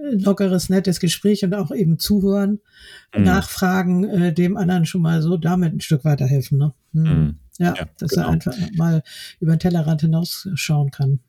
lockeres, 0.00 0.68
nettes 0.68 1.00
Gespräch 1.00 1.44
und 1.44 1.54
auch 1.54 1.70
eben 1.70 1.98
zuhören, 1.98 2.60
mhm. 3.14 3.24
nachfragen, 3.24 4.04
äh, 4.04 4.32
dem 4.32 4.56
anderen 4.56 4.86
schon 4.86 5.02
mal 5.02 5.22
so 5.22 5.36
damit 5.36 5.74
ein 5.74 5.80
Stück 5.80 6.04
weiterhelfen. 6.04 6.58
Ne? 6.58 6.72
Mhm. 6.92 7.02
Mhm. 7.02 7.38
Ja, 7.58 7.74
ja, 7.76 7.86
dass 7.98 8.10
genau. 8.10 8.26
er 8.26 8.32
einfach 8.32 8.56
mal 8.74 9.02
über 9.38 9.54
den 9.54 9.60
Tellerrand 9.60 10.00
hinausschauen 10.00 10.90
kann. 10.90 11.20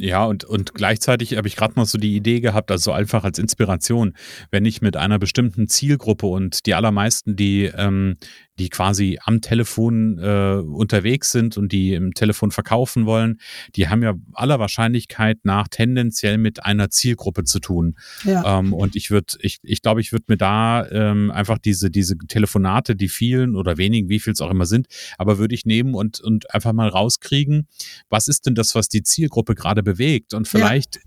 Ja, 0.00 0.24
und, 0.24 0.44
und 0.44 0.74
gleichzeitig 0.74 1.36
habe 1.36 1.48
ich 1.48 1.56
gerade 1.56 1.74
noch 1.74 1.86
so 1.86 1.98
die 1.98 2.14
Idee 2.14 2.38
gehabt, 2.38 2.70
also 2.70 2.92
einfach 2.92 3.24
als 3.24 3.38
Inspiration, 3.40 4.14
wenn 4.52 4.64
ich 4.64 4.80
mit 4.80 4.96
einer 4.96 5.18
bestimmten 5.18 5.66
Zielgruppe 5.66 6.26
und 6.26 6.66
die 6.66 6.74
allermeisten, 6.74 7.34
die, 7.34 7.64
ähm, 7.64 8.16
die 8.58 8.68
quasi 8.68 9.18
am 9.24 9.40
Telefon 9.40 10.18
äh, 10.18 10.60
unterwegs 10.62 11.30
sind 11.32 11.56
und 11.56 11.72
die 11.72 11.94
im 11.94 12.14
Telefon 12.14 12.50
verkaufen 12.50 13.06
wollen, 13.06 13.40
die 13.76 13.88
haben 13.88 14.02
ja 14.02 14.14
aller 14.32 14.58
Wahrscheinlichkeit 14.58 15.38
nach 15.44 15.68
tendenziell 15.68 16.38
mit 16.38 16.64
einer 16.64 16.90
Zielgruppe 16.90 17.44
zu 17.44 17.60
tun. 17.60 17.96
Ja. 18.24 18.58
Ähm, 18.58 18.72
und 18.72 18.96
ich 18.96 19.10
würde, 19.10 19.34
ich, 19.40 19.58
ich 19.62 19.82
glaube, 19.82 20.00
ich 20.00 20.12
würde 20.12 20.24
mir 20.28 20.36
da 20.36 20.88
ähm, 20.90 21.30
einfach 21.30 21.58
diese, 21.58 21.90
diese 21.90 22.16
Telefonate, 22.18 22.96
die 22.96 23.08
vielen 23.08 23.56
oder 23.56 23.78
wenigen, 23.78 24.08
wie 24.08 24.20
viel 24.20 24.32
es 24.32 24.40
auch 24.40 24.50
immer 24.50 24.66
sind, 24.66 24.88
aber 25.16 25.38
würde 25.38 25.54
ich 25.54 25.64
nehmen 25.64 25.94
und, 25.94 26.20
und 26.20 26.52
einfach 26.54 26.72
mal 26.72 26.88
rauskriegen, 26.88 27.68
was 28.08 28.28
ist 28.28 28.46
denn 28.46 28.54
das, 28.54 28.74
was 28.74 28.88
die 28.88 29.02
Zielgruppe 29.02 29.54
gerade 29.54 29.82
bewegt? 29.82 30.34
Und 30.34 30.48
vielleicht 30.48 30.96
ja 30.96 31.02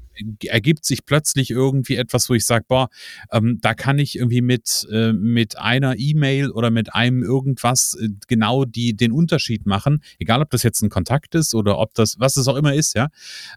ergibt 0.45 0.85
sich 0.85 1.05
plötzlich 1.05 1.51
irgendwie 1.51 1.95
etwas, 1.95 2.29
wo 2.29 2.33
ich 2.33 2.45
sage, 2.45 2.65
boah, 2.67 2.89
ähm, 3.31 3.59
da 3.61 3.73
kann 3.73 3.99
ich 3.99 4.17
irgendwie 4.17 4.41
mit, 4.41 4.87
äh, 4.91 5.13
mit 5.13 5.57
einer 5.57 5.97
E-Mail 5.97 6.51
oder 6.51 6.71
mit 6.71 6.93
einem 6.93 7.23
irgendwas 7.23 7.97
äh, 7.99 8.09
genau 8.27 8.65
die, 8.65 8.95
den 8.95 9.11
Unterschied 9.11 9.65
machen, 9.65 10.01
egal 10.19 10.41
ob 10.41 10.49
das 10.49 10.63
jetzt 10.63 10.81
ein 10.81 10.89
Kontakt 10.89 11.35
ist 11.35 11.53
oder 11.53 11.79
ob 11.79 11.93
das, 11.93 12.19
was 12.19 12.37
es 12.37 12.47
auch 12.47 12.55
immer 12.55 12.73
ist, 12.73 12.95
ja. 12.95 13.09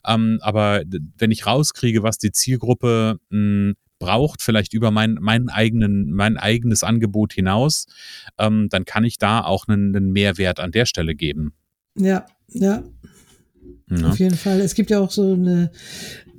Ähm, 0.07 0.39
aber 0.41 0.83
wenn 1.19 1.31
ich 1.31 1.47
rauskriege, 1.47 2.03
was 2.03 2.19
die 2.19 2.33
Zielgruppe 2.33 3.19
mh, 3.31 3.39
hm, 3.39 3.75
braucht, 3.99 4.43
vielleicht 4.43 4.75
über 4.75 4.91
mein, 4.91 5.15
meinen 5.15 5.49
eigenen, 5.49 6.13
mein 6.13 6.37
eigenes 6.37 6.83
Angebot 6.83 7.33
hinaus, 7.33 7.87
ähm, 8.39 8.69
dann 8.69 8.85
kann 8.85 9.05
ich 9.05 9.19
da 9.19 9.43
auch 9.43 9.67
einen, 9.67 9.97
einen 9.97 10.13
Mehrwert 10.13 10.61
an 10.61 10.73
der 10.73 10.87
Stelle 10.87 11.15
geben. 11.15 11.55
Ja, 11.97 12.27
ja, 12.49 12.83
ja. 14.01 14.09
Auf 14.09 14.19
jeden 14.19 14.37
Fall. 14.37 14.61
Es 14.61 14.75
gibt 14.75 14.91
ja 14.91 15.01
auch 15.01 15.11
so 15.11 15.33
eine, 15.33 15.71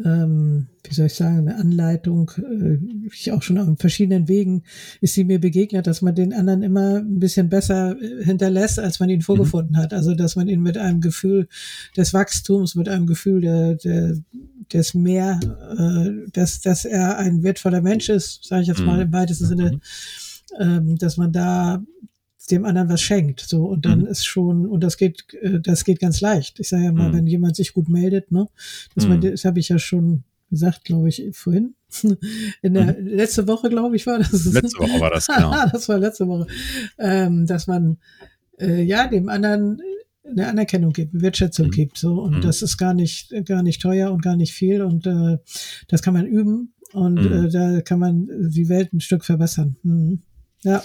ähm, 0.04 0.68
wie 0.84 0.94
soll 0.94 1.08
ich 1.08 1.14
sagen, 1.14 1.40
eine 1.40 1.56
Anleitung, 1.58 2.32
äh, 2.38 2.78
ich 3.12 3.32
auch 3.32 3.42
schon 3.42 3.58
auf 3.58 3.68
verschiedenen 3.80 4.28
Wegen 4.28 4.64
ist 5.02 5.14
sie 5.14 5.24
mir 5.24 5.40
begegnet, 5.40 5.88
dass 5.88 6.02
man 6.02 6.16
den 6.16 6.34
anderen 6.34 6.64
immer 6.64 6.98
ein 6.98 7.20
bisschen 7.20 7.50
besser 7.50 7.96
äh, 8.00 8.24
hinterlässt, 8.24 8.80
als 8.80 9.00
man 9.00 9.10
ihn 9.10 9.18
mhm. 9.20 9.24
vorgefunden 9.24 9.76
mhm. 9.76 9.82
hat. 9.82 9.94
Also 9.94 10.16
dass 10.16 10.36
man 10.36 10.48
ihn 10.48 10.62
mit 10.62 10.78
einem 10.78 11.02
Gefühl 11.02 11.48
des 11.96 12.14
Wachstums, 12.14 12.76
mit 12.76 12.90
einem 12.90 13.08
Gefühl 13.08 13.42
der, 13.42 13.76
der, 13.76 14.18
des 14.74 14.94
mehr, 14.94 15.40
äh, 15.78 16.30
dass, 16.32 16.62
dass 16.62 16.86
er 16.86 17.18
ein 17.18 17.44
wertvoller 17.44 17.82
Mensch 17.82 18.10
ist, 18.10 18.44
sage 18.44 18.64
ich 18.64 18.68
jetzt 18.68 18.82
mal 18.82 19.02
im 19.02 19.14
weitesten 19.14 19.46
Sinne, 19.46 19.72
mhm. 19.72 19.82
ähm, 20.60 20.98
dass 20.98 21.18
man 21.18 21.32
da 21.32 21.84
dem 22.52 22.66
anderen 22.66 22.90
was 22.90 23.02
schenkt. 23.02 23.42
So, 23.42 23.66
und 23.66 23.86
dann 23.86 24.02
mhm. 24.02 24.08
ist 24.08 24.26
schon, 24.26 24.66
und 24.68 24.82
das 24.82 24.98
geht, 24.98 25.26
äh, 25.42 25.60
das 25.60 25.84
geht 25.84 26.00
ganz 26.00 26.22
leicht. 26.22 26.60
Ich 26.60 26.70
sage 26.70 26.86
ja 26.86 26.92
mal, 26.92 27.10
mhm. 27.10 27.18
wenn 27.18 27.28
jemand 27.28 27.56
sich 27.56 27.74
gut 27.74 27.90
meldet, 27.90 28.32
ne, 28.32 28.48
man, 28.96 29.18
mhm. 29.18 29.32
das 29.32 29.46
habe 29.46 29.60
ich 29.60 29.70
ja 29.70 29.80
schon 29.80 30.24
gesagt, 30.50 30.86
glaube 30.86 31.10
ich, 31.10 31.24
vorhin. 31.34 31.76
In 32.62 32.74
der 32.74 32.98
mhm. 33.00 33.08
letzte 33.08 33.48
Woche, 33.48 33.70
glaube 33.70 33.96
ich, 33.96 34.06
war 34.06 34.20
das. 34.20 34.46
Letzte 34.46 34.80
Woche 34.80 35.00
war 35.00 35.10
das, 35.10 35.28
genau. 35.36 35.54
das 35.72 35.90
war 35.90 35.98
letzte 35.98 36.28
Woche. 36.28 36.48
Ähm, 37.00 37.46
dass 37.46 37.68
man 37.68 37.98
äh, 38.60 38.84
ja 38.84 39.08
dem 39.08 39.30
anderen 39.30 39.82
eine 40.28 40.48
Anerkennung 40.48 40.92
gibt, 40.92 41.14
eine 41.14 41.22
Wertschätzung 41.22 41.68
mhm. 41.68 41.72
gibt. 41.72 41.98
So, 41.98 42.22
und 42.22 42.38
mhm. 42.38 42.42
das 42.42 42.62
ist 42.62 42.78
gar 42.78 42.94
nicht, 42.94 43.34
gar 43.46 43.64
nicht 43.64 43.82
teuer 43.82 44.12
und 44.12 44.22
gar 44.22 44.36
nicht 44.36 44.54
viel. 44.54 44.82
Und 44.82 45.08
äh, 45.08 45.38
das 45.88 46.02
kann 46.02 46.14
man 46.14 46.26
üben 46.26 46.74
und 46.94 47.16
mhm. 47.16 47.46
äh, 47.46 47.50
da 47.50 47.82
kann 47.82 48.00
man 48.00 48.28
die 48.50 48.70
Welt 48.70 48.94
ein 48.94 49.02
Stück 49.02 49.24
verbessern. 49.26 49.76
Mhm. 49.84 50.22
Ja. 50.64 50.84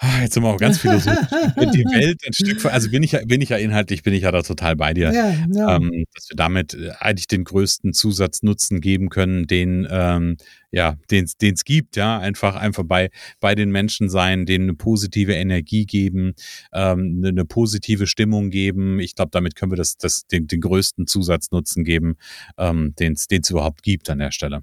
Ah, 0.00 0.22
jetzt 0.22 0.34
sind 0.34 0.44
wir 0.44 0.50
auch 0.50 0.58
ganz 0.58 0.78
philosophisch. 0.80 1.26
die 1.28 1.84
Welt 1.84 2.20
ein 2.24 2.32
Stück, 2.32 2.64
also 2.66 2.88
bin 2.88 3.02
ich 3.02 3.12
ja, 3.12 3.24
bin 3.24 3.40
ich 3.40 3.48
ja 3.48 3.56
inhaltlich, 3.56 4.04
bin 4.04 4.14
ich 4.14 4.22
ja 4.22 4.30
da 4.30 4.42
total 4.42 4.76
bei 4.76 4.94
dir, 4.94 5.12
ja, 5.12 5.34
ja. 5.50 5.76
Ähm, 5.76 6.04
dass 6.14 6.30
wir 6.30 6.36
damit 6.36 6.74
äh, 6.74 6.92
eigentlich 7.00 7.26
den 7.26 7.42
größten 7.42 7.92
Zusatznutzen 7.92 8.80
geben 8.80 9.08
können, 9.08 9.48
den 9.48 9.88
ähm, 9.90 10.36
ja, 10.70 10.96
den 11.10 11.24
es 11.24 11.64
gibt, 11.64 11.96
ja, 11.96 12.18
einfach 12.18 12.54
einfach 12.54 12.84
bei 12.84 13.10
bei 13.40 13.56
den 13.56 13.70
Menschen 13.70 14.08
sein, 14.08 14.46
denen 14.46 14.66
eine 14.66 14.74
positive 14.74 15.34
Energie 15.34 15.84
geben, 15.84 16.34
ähm, 16.72 17.16
eine, 17.18 17.28
eine 17.28 17.44
positive 17.44 18.06
Stimmung 18.06 18.50
geben. 18.50 19.00
Ich 19.00 19.16
glaube, 19.16 19.30
damit 19.32 19.56
können 19.56 19.72
wir 19.72 19.76
das, 19.76 19.96
das 19.96 20.26
den, 20.26 20.46
den 20.46 20.60
größten 20.60 21.08
Zusatznutzen 21.08 21.82
geben, 21.82 22.16
ähm, 22.56 22.94
den 23.00 23.14
es 23.14 23.50
überhaupt 23.50 23.82
gibt 23.82 24.10
an 24.10 24.18
der 24.18 24.30
Stelle. 24.30 24.62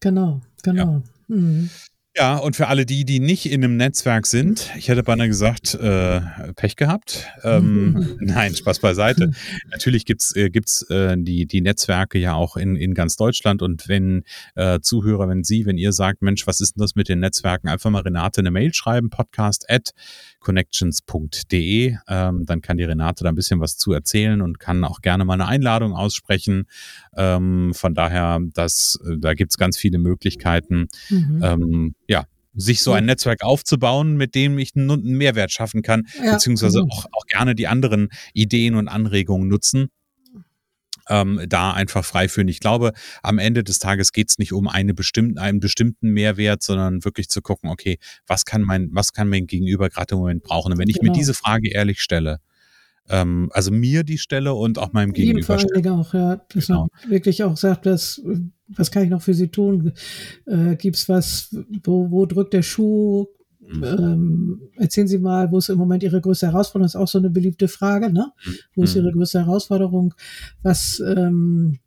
Genau, 0.00 0.40
genau. 0.62 1.02
Ja. 1.28 1.36
Mhm. 1.36 1.70
Ja, 2.18 2.36
und 2.36 2.56
für 2.56 2.66
alle 2.66 2.84
die, 2.84 3.04
die 3.04 3.20
nicht 3.20 3.46
in 3.46 3.62
einem 3.62 3.76
Netzwerk 3.76 4.26
sind, 4.26 4.72
ich 4.76 4.88
hätte 4.88 5.04
beinahe 5.04 5.28
gesagt, 5.28 5.74
äh, 5.74 6.20
Pech 6.56 6.74
gehabt. 6.74 7.28
Ähm, 7.44 8.16
nein, 8.20 8.56
Spaß 8.56 8.80
beiseite. 8.80 9.30
Natürlich 9.70 10.04
gibt's 10.04 10.34
äh, 10.34 10.50
gibt's 10.50 10.82
äh, 10.90 11.14
die, 11.16 11.46
die 11.46 11.60
Netzwerke 11.60 12.18
ja 12.18 12.34
auch 12.34 12.56
in, 12.56 12.74
in 12.74 12.94
ganz 12.94 13.14
Deutschland. 13.14 13.62
Und 13.62 13.88
wenn 13.88 14.24
äh, 14.56 14.80
Zuhörer, 14.80 15.28
wenn 15.28 15.44
Sie, 15.44 15.64
wenn 15.64 15.78
ihr 15.78 15.92
sagt, 15.92 16.20
Mensch, 16.20 16.44
was 16.48 16.60
ist 16.60 16.74
denn 16.74 16.80
das 16.80 16.96
mit 16.96 17.08
den 17.08 17.20
Netzwerken, 17.20 17.68
einfach 17.68 17.88
mal 17.90 18.02
Renate 18.02 18.40
eine 18.40 18.50
Mail 18.50 18.74
schreiben, 18.74 19.10
podcast 19.10 19.70
at 19.70 19.92
connections.de. 20.40 21.96
Ähm, 22.08 22.46
dann 22.46 22.62
kann 22.62 22.78
die 22.78 22.84
Renate 22.84 23.22
da 23.22 23.30
ein 23.30 23.36
bisschen 23.36 23.60
was 23.60 23.76
zu 23.76 23.92
erzählen 23.92 24.40
und 24.40 24.58
kann 24.58 24.82
auch 24.82 25.02
gerne 25.02 25.24
mal 25.24 25.34
eine 25.34 25.46
Einladung 25.46 25.92
aussprechen. 25.94 26.66
Ähm, 27.16 27.72
von 27.74 27.94
daher, 27.94 28.40
das, 28.54 28.98
äh, 29.06 29.18
da 29.18 29.34
gibt's 29.34 29.56
ganz 29.56 29.76
viele 29.76 29.98
Möglichkeiten. 29.98 30.88
Mhm. 31.10 31.40
Ähm, 31.42 31.94
sich 32.54 32.82
so 32.82 32.92
ein 32.92 33.04
Netzwerk 33.06 33.42
aufzubauen, 33.42 34.16
mit 34.16 34.34
dem 34.34 34.58
ich 34.58 34.74
einen 34.74 35.02
Mehrwert 35.02 35.52
schaffen 35.52 35.82
kann, 35.82 36.06
ja, 36.22 36.32
beziehungsweise 36.32 36.80
genau. 36.80 36.92
auch, 36.92 37.06
auch 37.12 37.26
gerne 37.26 37.54
die 37.54 37.68
anderen 37.68 38.08
Ideen 38.32 38.74
und 38.74 38.88
Anregungen 38.88 39.48
nutzen 39.48 39.90
ähm, 41.08 41.44
da 41.48 41.72
einfach 41.72 42.04
frei 42.04 42.28
führen. 42.28 42.48
Ich 42.48 42.60
glaube, 42.60 42.92
am 43.22 43.38
Ende 43.38 43.64
des 43.64 43.78
Tages 43.78 44.12
geht 44.12 44.30
es 44.30 44.38
nicht 44.38 44.52
um 44.52 44.68
eine 44.68 44.94
bestimmten, 44.94 45.38
einen 45.38 45.60
bestimmten 45.60 46.10
Mehrwert, 46.10 46.62
sondern 46.62 47.04
wirklich 47.04 47.28
zu 47.28 47.42
gucken, 47.42 47.70
okay, 47.70 47.98
was 48.26 48.44
kann 48.44 48.62
mein, 48.62 48.88
was 48.92 49.12
kann 49.12 49.28
mein 49.28 49.46
Gegenüber 49.46 49.88
gerade 49.88 50.14
im 50.14 50.20
Moment 50.20 50.42
brauchen? 50.42 50.72
Und 50.72 50.78
wenn 50.78 50.88
ich 50.88 50.98
genau. 50.98 51.12
mir 51.12 51.18
diese 51.18 51.34
Frage 51.34 51.70
ehrlich 51.70 52.00
stelle, 52.00 52.38
ähm, 53.08 53.50
also 53.52 53.70
mir 53.70 54.04
die 54.04 54.18
stelle 54.18 54.54
und 54.54 54.78
auch 54.78 54.92
meinem 54.92 55.12
Gegenüber. 55.12 55.44
Vor 55.44 55.56
allem 55.56 55.86
auch, 56.00 56.14
ja, 56.14 56.36
dass 56.48 56.66
genau. 56.66 56.88
man 57.02 57.10
wirklich 57.10 57.42
auch 57.42 57.56
sagt, 57.56 57.86
dass, 57.86 58.22
was 58.68 58.90
kann 58.90 59.04
ich 59.04 59.10
noch 59.10 59.22
für 59.22 59.34
Sie 59.34 59.48
tun? 59.48 59.92
Äh, 60.46 60.76
Gibt 60.76 60.96
es 60.96 61.08
was, 61.08 61.56
wo, 61.84 62.10
wo 62.10 62.26
drückt 62.26 62.52
der 62.52 62.62
Schuh? 62.62 63.26
Mhm. 63.60 63.84
Ähm, 63.84 64.60
erzählen 64.76 65.08
Sie 65.08 65.18
mal, 65.18 65.50
wo 65.52 65.58
ist 65.58 65.68
im 65.68 65.78
Moment 65.78 66.02
Ihre 66.02 66.20
größte 66.20 66.46
Herausforderung? 66.46 66.84
Das 66.84 66.94
ist 66.94 67.00
auch 67.00 67.08
so 67.08 67.18
eine 67.18 67.30
beliebte 67.30 67.68
Frage, 67.68 68.10
ne? 68.10 68.32
Wo 68.74 68.82
ist 68.82 68.94
mhm. 68.94 69.02
Ihre 69.02 69.12
größte 69.12 69.40
Herausforderung? 69.40 70.14
Was, 70.62 71.00
ähm, 71.00 71.78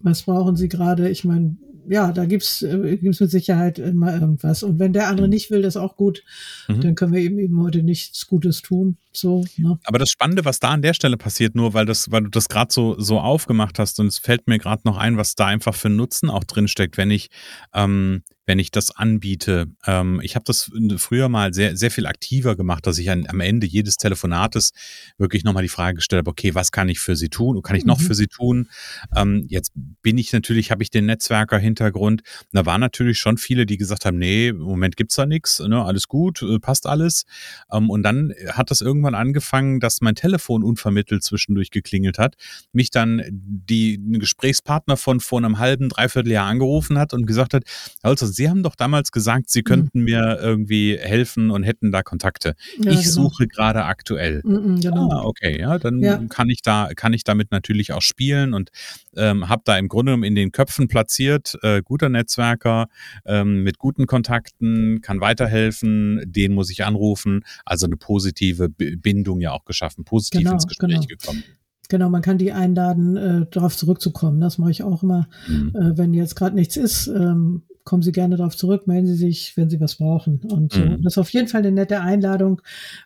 was 0.00 0.22
brauchen 0.22 0.56
Sie 0.56 0.68
gerade? 0.68 1.08
Ich 1.08 1.24
meine, 1.24 1.56
ja, 1.88 2.12
da 2.12 2.24
gibt's 2.24 2.62
äh, 2.62 2.96
gibt's 2.96 3.20
mit 3.20 3.30
Sicherheit 3.30 3.78
immer 3.78 4.14
irgendwas. 4.14 4.62
Und 4.62 4.78
wenn 4.78 4.92
der 4.92 5.08
andere 5.08 5.26
mhm. 5.26 5.32
nicht 5.34 5.50
will, 5.50 5.62
das 5.62 5.76
ist 5.76 5.80
auch 5.80 5.96
gut. 5.96 6.22
Mhm. 6.68 6.80
Dann 6.80 6.94
können 6.94 7.12
wir 7.12 7.20
eben 7.20 7.38
eben 7.38 7.62
heute 7.62 7.82
nichts 7.82 8.26
Gutes 8.26 8.62
tun. 8.62 8.96
So, 9.12 9.44
ne? 9.56 9.78
Aber 9.84 9.98
das 9.98 10.10
Spannende, 10.10 10.44
was 10.44 10.60
da 10.60 10.70
an 10.70 10.82
der 10.82 10.94
Stelle 10.94 11.16
passiert, 11.16 11.54
nur 11.54 11.74
weil 11.74 11.86
das, 11.86 12.10
weil 12.10 12.22
du 12.22 12.30
das 12.30 12.48
gerade 12.48 12.72
so, 12.72 12.98
so 12.98 13.18
aufgemacht 13.18 13.78
hast, 13.78 13.98
und 14.00 14.06
es 14.08 14.18
fällt 14.18 14.46
mir 14.46 14.58
gerade 14.58 14.82
noch 14.84 14.96
ein, 14.96 15.16
was 15.16 15.34
da 15.34 15.46
einfach 15.46 15.74
für 15.74 15.88
Nutzen 15.88 16.28
auch 16.28 16.44
drinsteckt, 16.44 16.96
wenn 16.96 17.10
ich 17.10 17.30
ähm, 17.74 18.22
wenn 18.46 18.60
ich 18.60 18.70
das 18.70 18.94
anbiete. 18.96 19.66
Ähm, 19.86 20.20
ich 20.22 20.36
habe 20.36 20.44
das 20.44 20.70
früher 20.96 21.28
mal 21.28 21.52
sehr, 21.52 21.76
sehr 21.76 21.90
viel 21.90 22.06
aktiver 22.06 22.56
gemacht, 22.56 22.86
dass 22.86 22.98
ich 22.98 23.10
an, 23.10 23.26
am 23.28 23.40
Ende 23.40 23.66
jedes 23.66 23.96
Telefonates 23.96 24.72
wirklich 25.18 25.44
nochmal 25.44 25.64
die 25.64 25.68
Frage 25.68 25.96
gestellt 25.96 26.20
habe, 26.20 26.30
okay, 26.30 26.54
was 26.54 26.70
kann 26.70 26.88
ich 26.88 27.00
für 27.00 27.16
Sie 27.16 27.28
tun? 27.28 27.60
Kann 27.62 27.76
ich 27.76 27.84
noch 27.84 27.98
mhm. 27.98 28.04
für 28.04 28.14
Sie 28.14 28.28
tun? 28.28 28.68
Ähm, 29.14 29.44
jetzt 29.48 29.72
bin 29.74 30.16
ich 30.16 30.32
natürlich, 30.32 30.70
habe 30.70 30.82
ich 30.82 30.90
den 30.90 31.06
Netzwerker-Hintergrund. 31.06 32.22
Da 32.52 32.64
waren 32.64 32.80
natürlich 32.80 33.18
schon 33.18 33.36
viele, 33.36 33.66
die 33.66 33.76
gesagt 33.76 34.04
haben, 34.04 34.18
nee, 34.18 34.48
im 34.48 34.58
Moment 34.58 34.96
gibt's 34.96 35.16
da 35.16 35.26
nichts, 35.26 35.58
ne, 35.58 35.84
alles 35.84 36.06
gut, 36.06 36.42
äh, 36.42 36.60
passt 36.60 36.86
alles. 36.86 37.24
Ähm, 37.72 37.90
und 37.90 38.04
dann 38.04 38.32
hat 38.52 38.70
das 38.70 38.80
irgendwann 38.80 39.16
angefangen, 39.16 39.80
dass 39.80 40.00
mein 40.00 40.14
Telefon 40.14 40.62
unvermittelt 40.62 41.24
zwischendurch 41.24 41.70
geklingelt 41.70 42.18
hat, 42.18 42.36
mich 42.72 42.90
dann 42.90 43.22
die 43.28 44.00
Gesprächspartner 44.00 44.96
von 44.96 45.18
vor 45.18 45.38
einem 45.38 45.58
halben, 45.58 45.88
dreiviertel 45.88 46.30
Jahr 46.30 46.46
angerufen 46.46 46.96
hat 46.96 47.12
und 47.12 47.26
gesagt 47.26 47.52
hat, 47.52 47.64
also 48.02 48.35
Sie 48.36 48.48
haben 48.48 48.62
doch 48.62 48.76
damals 48.76 49.10
gesagt, 49.12 49.50
Sie 49.50 49.60
mhm. 49.60 49.64
könnten 49.64 49.98
mhm. 50.00 50.04
mir 50.04 50.38
irgendwie 50.40 50.96
helfen 50.96 51.50
und 51.50 51.62
hätten 51.62 51.90
da 51.90 52.02
Kontakte. 52.02 52.54
Ja, 52.78 52.92
ich 52.92 53.02
genau. 53.02 53.10
suche 53.10 53.48
gerade 53.48 53.84
aktuell. 53.84 54.42
Mhm, 54.44 54.80
genau. 54.80 55.10
Ah, 55.10 55.24
okay, 55.24 55.58
ja, 55.60 55.78
dann 55.78 56.00
ja. 56.00 56.22
kann 56.28 56.50
ich 56.50 56.62
da, 56.62 56.90
kann 56.94 57.12
ich 57.12 57.24
damit 57.24 57.50
natürlich 57.50 57.92
auch 57.92 58.02
spielen 58.02 58.54
und 58.54 58.70
ähm, 59.16 59.48
habe 59.48 59.62
da 59.64 59.78
im 59.78 59.88
Grunde 59.88 60.10
genommen 60.10 60.24
in 60.24 60.34
den 60.34 60.52
Köpfen 60.52 60.88
platziert, 60.88 61.58
äh, 61.62 61.82
guter 61.82 62.08
Netzwerker 62.08 62.86
ähm, 63.24 63.62
mit 63.62 63.78
guten 63.78 64.06
Kontakten, 64.06 65.00
kann 65.00 65.20
weiterhelfen, 65.20 66.22
den 66.26 66.52
muss 66.54 66.70
ich 66.70 66.84
anrufen. 66.84 67.44
Also 67.64 67.86
eine 67.86 67.96
positive 67.96 68.68
Bindung 68.68 69.40
ja 69.40 69.52
auch 69.52 69.64
geschaffen, 69.64 70.04
positiv 70.04 70.40
genau, 70.40 70.52
ins 70.52 70.66
Gespräch 70.66 70.90
genau. 70.90 71.06
gekommen. 71.06 71.42
Genau, 71.88 72.08
man 72.10 72.22
kann 72.22 72.38
die 72.38 72.52
einladen, 72.52 73.16
äh, 73.16 73.46
darauf 73.50 73.76
zurückzukommen. 73.76 74.40
Das 74.40 74.58
mache 74.58 74.70
ich 74.70 74.82
auch 74.82 75.02
immer. 75.02 75.28
Mhm. 75.46 75.72
Äh, 75.74 75.98
wenn 75.98 76.14
jetzt 76.14 76.34
gerade 76.34 76.56
nichts 76.56 76.76
ist, 76.76 77.06
ähm, 77.06 77.62
kommen 77.86 78.02
Sie 78.02 78.12
gerne 78.12 78.36
darauf 78.36 78.56
zurück, 78.56 78.86
melden 78.86 79.06
Sie 79.06 79.14
sich, 79.14 79.56
wenn 79.56 79.70
Sie 79.70 79.80
was 79.80 79.94
brauchen. 79.94 80.40
Und 80.40 80.72
so. 80.72 80.80
Mhm. 80.80 81.02
das 81.02 81.14
ist 81.14 81.18
auf 81.18 81.30
jeden 81.30 81.46
Fall 81.46 81.60
eine 81.60 81.70
nette 81.70 82.00
Einladung. 82.00 82.60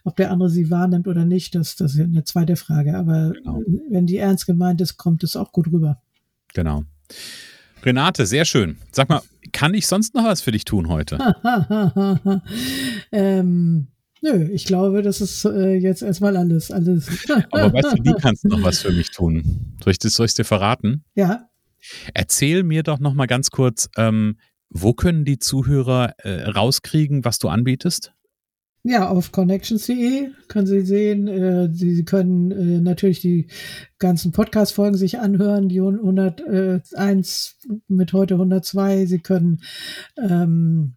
Ob 0.04 0.16
der 0.16 0.30
andere 0.32 0.48
sie 0.48 0.70
wahrnimmt 0.70 1.06
oder 1.06 1.26
nicht, 1.26 1.54
das, 1.54 1.76
das 1.76 1.94
ist 1.94 2.00
eine 2.00 2.24
zweite 2.24 2.56
Frage. 2.56 2.96
Aber 2.96 3.32
genau. 3.32 3.62
wenn 3.90 4.06
die 4.06 4.16
ernst 4.16 4.46
gemeint 4.46 4.80
ist, 4.80 4.96
kommt 4.96 5.22
es 5.22 5.36
auch 5.36 5.52
gut 5.52 5.66
rüber. 5.70 6.00
Genau. 6.54 6.84
Renate, 7.82 8.24
sehr 8.24 8.46
schön. 8.46 8.78
Sag 8.90 9.10
mal, 9.10 9.20
kann 9.52 9.74
ich 9.74 9.86
sonst 9.86 10.14
noch 10.14 10.24
was 10.24 10.40
für 10.40 10.50
dich 10.50 10.64
tun 10.64 10.88
heute? 10.88 11.18
ähm, 13.12 13.88
nö, 14.22 14.48
ich 14.50 14.64
glaube, 14.64 15.02
das 15.02 15.20
ist 15.20 15.44
äh, 15.44 15.74
jetzt 15.74 16.02
erstmal 16.02 16.38
alles. 16.38 16.70
alles. 16.70 17.28
Aber 17.50 17.72
weißt 17.72 17.98
du, 17.98 18.04
wie 18.04 18.14
kannst 18.18 18.44
du 18.44 18.48
noch 18.48 18.62
was 18.62 18.80
für 18.80 18.92
mich 18.92 19.10
tun? 19.10 19.76
Soll 19.84 19.92
ich 19.92 20.20
ich 20.20 20.34
dir 20.34 20.44
verraten? 20.44 21.04
Ja. 21.14 21.50
Erzähl 22.14 22.62
mir 22.62 22.82
doch 22.82 22.98
noch 22.98 23.14
mal 23.14 23.26
ganz 23.26 23.50
kurz, 23.50 23.88
ähm, 23.96 24.36
wo 24.70 24.92
können 24.92 25.24
die 25.24 25.38
Zuhörer 25.38 26.14
äh, 26.18 26.42
rauskriegen, 26.48 27.24
was 27.24 27.38
du 27.38 27.48
anbietest? 27.48 28.12
Ja, 28.82 29.10
auf 29.10 29.30
connections.de 29.30 30.30
können 30.48 30.66
Sie 30.66 30.80
sehen, 30.80 31.28
äh, 31.28 31.68
Sie 31.72 32.02
können 32.04 32.50
äh, 32.50 32.80
natürlich 32.80 33.20
die 33.20 33.48
ganzen 33.98 34.32
Podcast-Folgen 34.32 34.96
sich 34.96 35.18
anhören, 35.18 35.68
die 35.68 35.80
101 35.80 37.58
mit 37.88 38.14
heute 38.14 38.34
102. 38.34 39.04
Sie 39.04 39.18
können 39.18 39.60
ähm, 40.16 40.94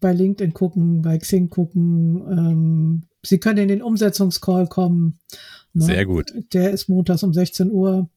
bei 0.00 0.12
LinkedIn 0.12 0.54
gucken, 0.54 1.02
bei 1.02 1.18
Xing 1.18 1.50
gucken. 1.50 2.20
Ähm, 2.28 3.02
Sie 3.22 3.38
können 3.38 3.58
in 3.58 3.68
den 3.68 3.82
Umsetzungscall 3.82 4.66
kommen. 4.66 5.20
Ne? 5.72 5.84
Sehr 5.84 6.06
gut. 6.06 6.34
Der 6.52 6.70
ist 6.72 6.88
montags 6.88 7.22
um 7.22 7.32
16 7.32 7.70
Uhr. 7.70 8.08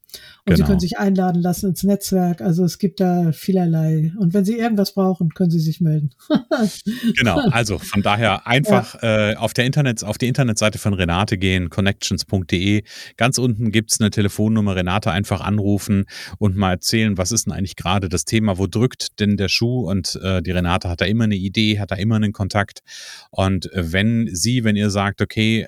Und 0.46 0.54
genau. 0.54 0.58
Sie 0.58 0.64
können 0.64 0.80
sich 0.80 0.98
einladen 0.98 1.42
lassen 1.42 1.70
ins 1.70 1.84
Netzwerk. 1.84 2.42
Also 2.42 2.64
es 2.64 2.78
gibt 2.78 3.02
da 3.02 3.34
vielerlei. 3.34 4.14
Und 4.18 4.34
wenn 4.34 4.46
Sie 4.46 4.58
irgendwas 4.58 4.94
brauchen, 4.94 5.34
können 5.34 5.52
Sie 5.52 5.60
sich 5.60 5.82
melden. 5.82 6.12
genau. 7.18 7.38
Also 7.52 7.78
von 7.78 8.02
daher 8.02 8.48
einfach 8.48 9.02
ja. 9.02 9.32
äh, 9.32 9.36
auf 9.36 9.54
der 9.54 9.66
Internet, 9.66 10.06
auf 10.06 10.18
die 10.18 10.28
Internetseite 10.28 10.78
von 10.78 10.94
Renate 10.94 11.38
gehen, 11.38 11.70
connections.de. 11.70 12.84
Ganz 13.18 13.38
unten 13.38 13.72
gibt's 13.72 14.00
eine 14.00 14.10
Telefonnummer. 14.10 14.78
Renate 14.78 15.12
einfach 15.12 15.42
anrufen 15.42 16.06
und 16.38 16.56
mal 16.56 16.72
erzählen, 16.72 17.18
was 17.18 17.34
ist 17.34 17.46
denn 17.46 17.54
eigentlich 17.54 17.76
gerade 17.76 18.08
das 18.08 18.24
Thema? 18.24 18.58
Wo 18.58 18.68
drückt 18.68 19.20
denn 19.20 19.36
der 19.36 19.50
Schuh? 19.50 19.90
Und 19.90 20.18
äh, 20.24 20.42
die 20.42 20.52
Renate 20.52 20.88
hat 20.88 21.02
da 21.02 21.06
immer 21.06 21.26
eine 21.26 21.36
Idee, 21.36 21.80
hat 21.80 21.92
da 21.92 21.96
immer 21.96 22.16
einen 22.16 22.32
Kontakt. 22.32 22.84
Und 23.32 23.70
wenn 23.74 24.30
Sie, 24.34 24.64
wenn 24.64 24.78
ihr 24.78 24.90
sagt, 24.90 25.22
okay, 25.22 25.68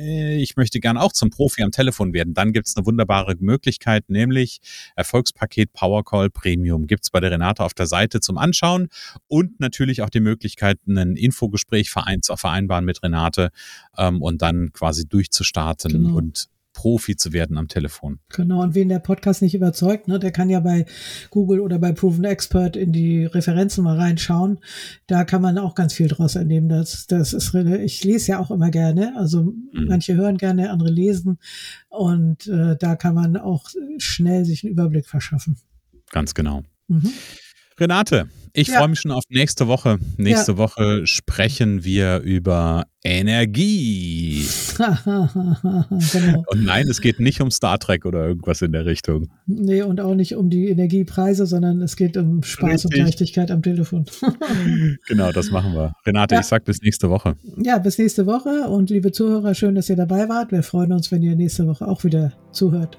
ich 0.00 0.56
möchte 0.56 0.80
gern 0.80 0.96
auch 0.96 1.12
zum 1.12 1.30
Profi 1.30 1.62
am 1.62 1.70
Telefon 1.70 2.12
werden, 2.12 2.34
dann 2.34 2.52
gibt's 2.52 2.76
eine 2.76 2.84
wunderbare 2.84 3.36
Möglichkeit, 3.38 4.08
nämlich 4.08 4.60
Erfolgspaket 4.96 5.72
Powercall 5.72 6.30
Premium 6.30 6.86
gibt's 6.86 7.10
bei 7.10 7.20
der 7.20 7.30
Renate 7.30 7.62
auf 7.62 7.74
der 7.74 7.86
Seite 7.86 8.20
zum 8.20 8.38
Anschauen 8.38 8.88
und 9.28 9.60
natürlich 9.60 10.02
auch 10.02 10.10
die 10.10 10.20
Möglichkeit, 10.20 10.78
ein 10.86 11.16
Infogespräch 11.16 11.90
verein 11.90 12.22
zu 12.22 12.36
vereinbaren 12.36 12.84
mit 12.84 13.02
Renate 13.02 13.50
ähm, 13.96 14.20
und 14.20 14.42
dann 14.42 14.72
quasi 14.72 15.06
durchzustarten 15.06 15.92
genau. 15.92 16.16
und 16.16 16.48
Profi 16.72 17.16
zu 17.16 17.32
werden 17.32 17.58
am 17.58 17.68
Telefon. 17.68 18.18
Genau, 18.30 18.62
und 18.62 18.74
wen 18.74 18.88
der 18.88 18.98
Podcast 18.98 19.42
nicht 19.42 19.54
überzeugt, 19.54 20.08
ne, 20.08 20.18
der 20.18 20.32
kann 20.32 20.50
ja 20.50 20.60
bei 20.60 20.86
Google 21.30 21.60
oder 21.60 21.78
bei 21.78 21.92
Proven 21.92 22.24
Expert 22.24 22.76
in 22.76 22.92
die 22.92 23.24
Referenzen 23.24 23.84
mal 23.84 23.96
reinschauen. 23.96 24.58
Da 25.06 25.24
kann 25.24 25.42
man 25.42 25.58
auch 25.58 25.74
ganz 25.74 25.92
viel 25.94 26.08
draus 26.08 26.34
entnehmen. 26.34 26.68
Das, 26.68 27.06
das 27.06 27.32
ist, 27.32 27.54
ich 27.54 28.04
lese 28.04 28.32
ja 28.32 28.38
auch 28.38 28.50
immer 28.50 28.70
gerne. 28.70 29.14
Also 29.16 29.42
mhm. 29.42 29.86
manche 29.88 30.14
hören 30.14 30.38
gerne, 30.38 30.70
andere 30.70 30.90
lesen. 30.90 31.38
Und 31.88 32.46
äh, 32.46 32.76
da 32.76 32.96
kann 32.96 33.14
man 33.14 33.36
auch 33.36 33.68
schnell 33.98 34.44
sich 34.44 34.64
einen 34.64 34.72
Überblick 34.72 35.06
verschaffen. 35.06 35.56
Ganz 36.10 36.34
genau. 36.34 36.62
Mhm. 36.88 37.10
Renate, 37.78 38.28
ich 38.54 38.68
ja. 38.68 38.78
freue 38.78 38.88
mich 38.88 39.00
schon 39.00 39.10
auf 39.10 39.24
nächste 39.28 39.66
Woche. 39.66 39.98
Nächste 40.16 40.52
ja. 40.52 40.58
Woche 40.58 41.06
sprechen 41.06 41.84
wir 41.84 42.18
über 42.20 42.84
Energie. 43.04 44.46
genau. 44.76 46.44
Und 46.46 46.64
nein, 46.64 46.86
es 46.88 47.00
geht 47.00 47.18
nicht 47.18 47.40
um 47.40 47.50
Star 47.50 47.78
Trek 47.78 48.04
oder 48.04 48.26
irgendwas 48.26 48.62
in 48.62 48.72
der 48.72 48.86
Richtung. 48.86 49.30
Nee, 49.46 49.82
und 49.82 50.00
auch 50.00 50.14
nicht 50.14 50.36
um 50.36 50.50
die 50.50 50.68
Energiepreise, 50.68 51.46
sondern 51.46 51.82
es 51.82 51.96
geht 51.96 52.16
um 52.16 52.42
Spaß 52.42 52.84
Richtig. 52.84 53.00
und 53.00 53.04
Leichtigkeit 53.04 53.50
am 53.50 53.62
Telefon. 53.62 54.04
genau, 55.08 55.32
das 55.32 55.50
machen 55.50 55.72
wir. 55.74 55.94
Renate, 56.06 56.34
ja. 56.34 56.40
ich 56.42 56.46
sag 56.46 56.64
bis 56.64 56.80
nächste 56.82 57.10
Woche. 57.10 57.36
Ja, 57.56 57.78
bis 57.78 57.98
nächste 57.98 58.26
Woche 58.26 58.68
und 58.68 58.90
liebe 58.90 59.12
Zuhörer, 59.12 59.54
schön, 59.54 59.74
dass 59.74 59.88
ihr 59.88 59.96
dabei 59.96 60.28
wart. 60.28 60.52
Wir 60.52 60.62
freuen 60.62 60.92
uns, 60.92 61.10
wenn 61.10 61.22
ihr 61.22 61.34
nächste 61.34 61.66
Woche 61.66 61.88
auch 61.88 62.04
wieder 62.04 62.32
zuhört. 62.52 62.98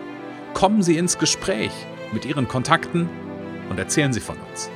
kommen 0.53 0.83
Sie 0.83 0.97
ins 0.97 1.17
Gespräch 1.17 1.71
mit 2.13 2.25
Ihren 2.25 2.47
Kontakten 2.47 3.09
und 3.69 3.79
erzählen 3.79 4.13
Sie 4.13 4.19
von 4.19 4.37
uns. 4.49 4.69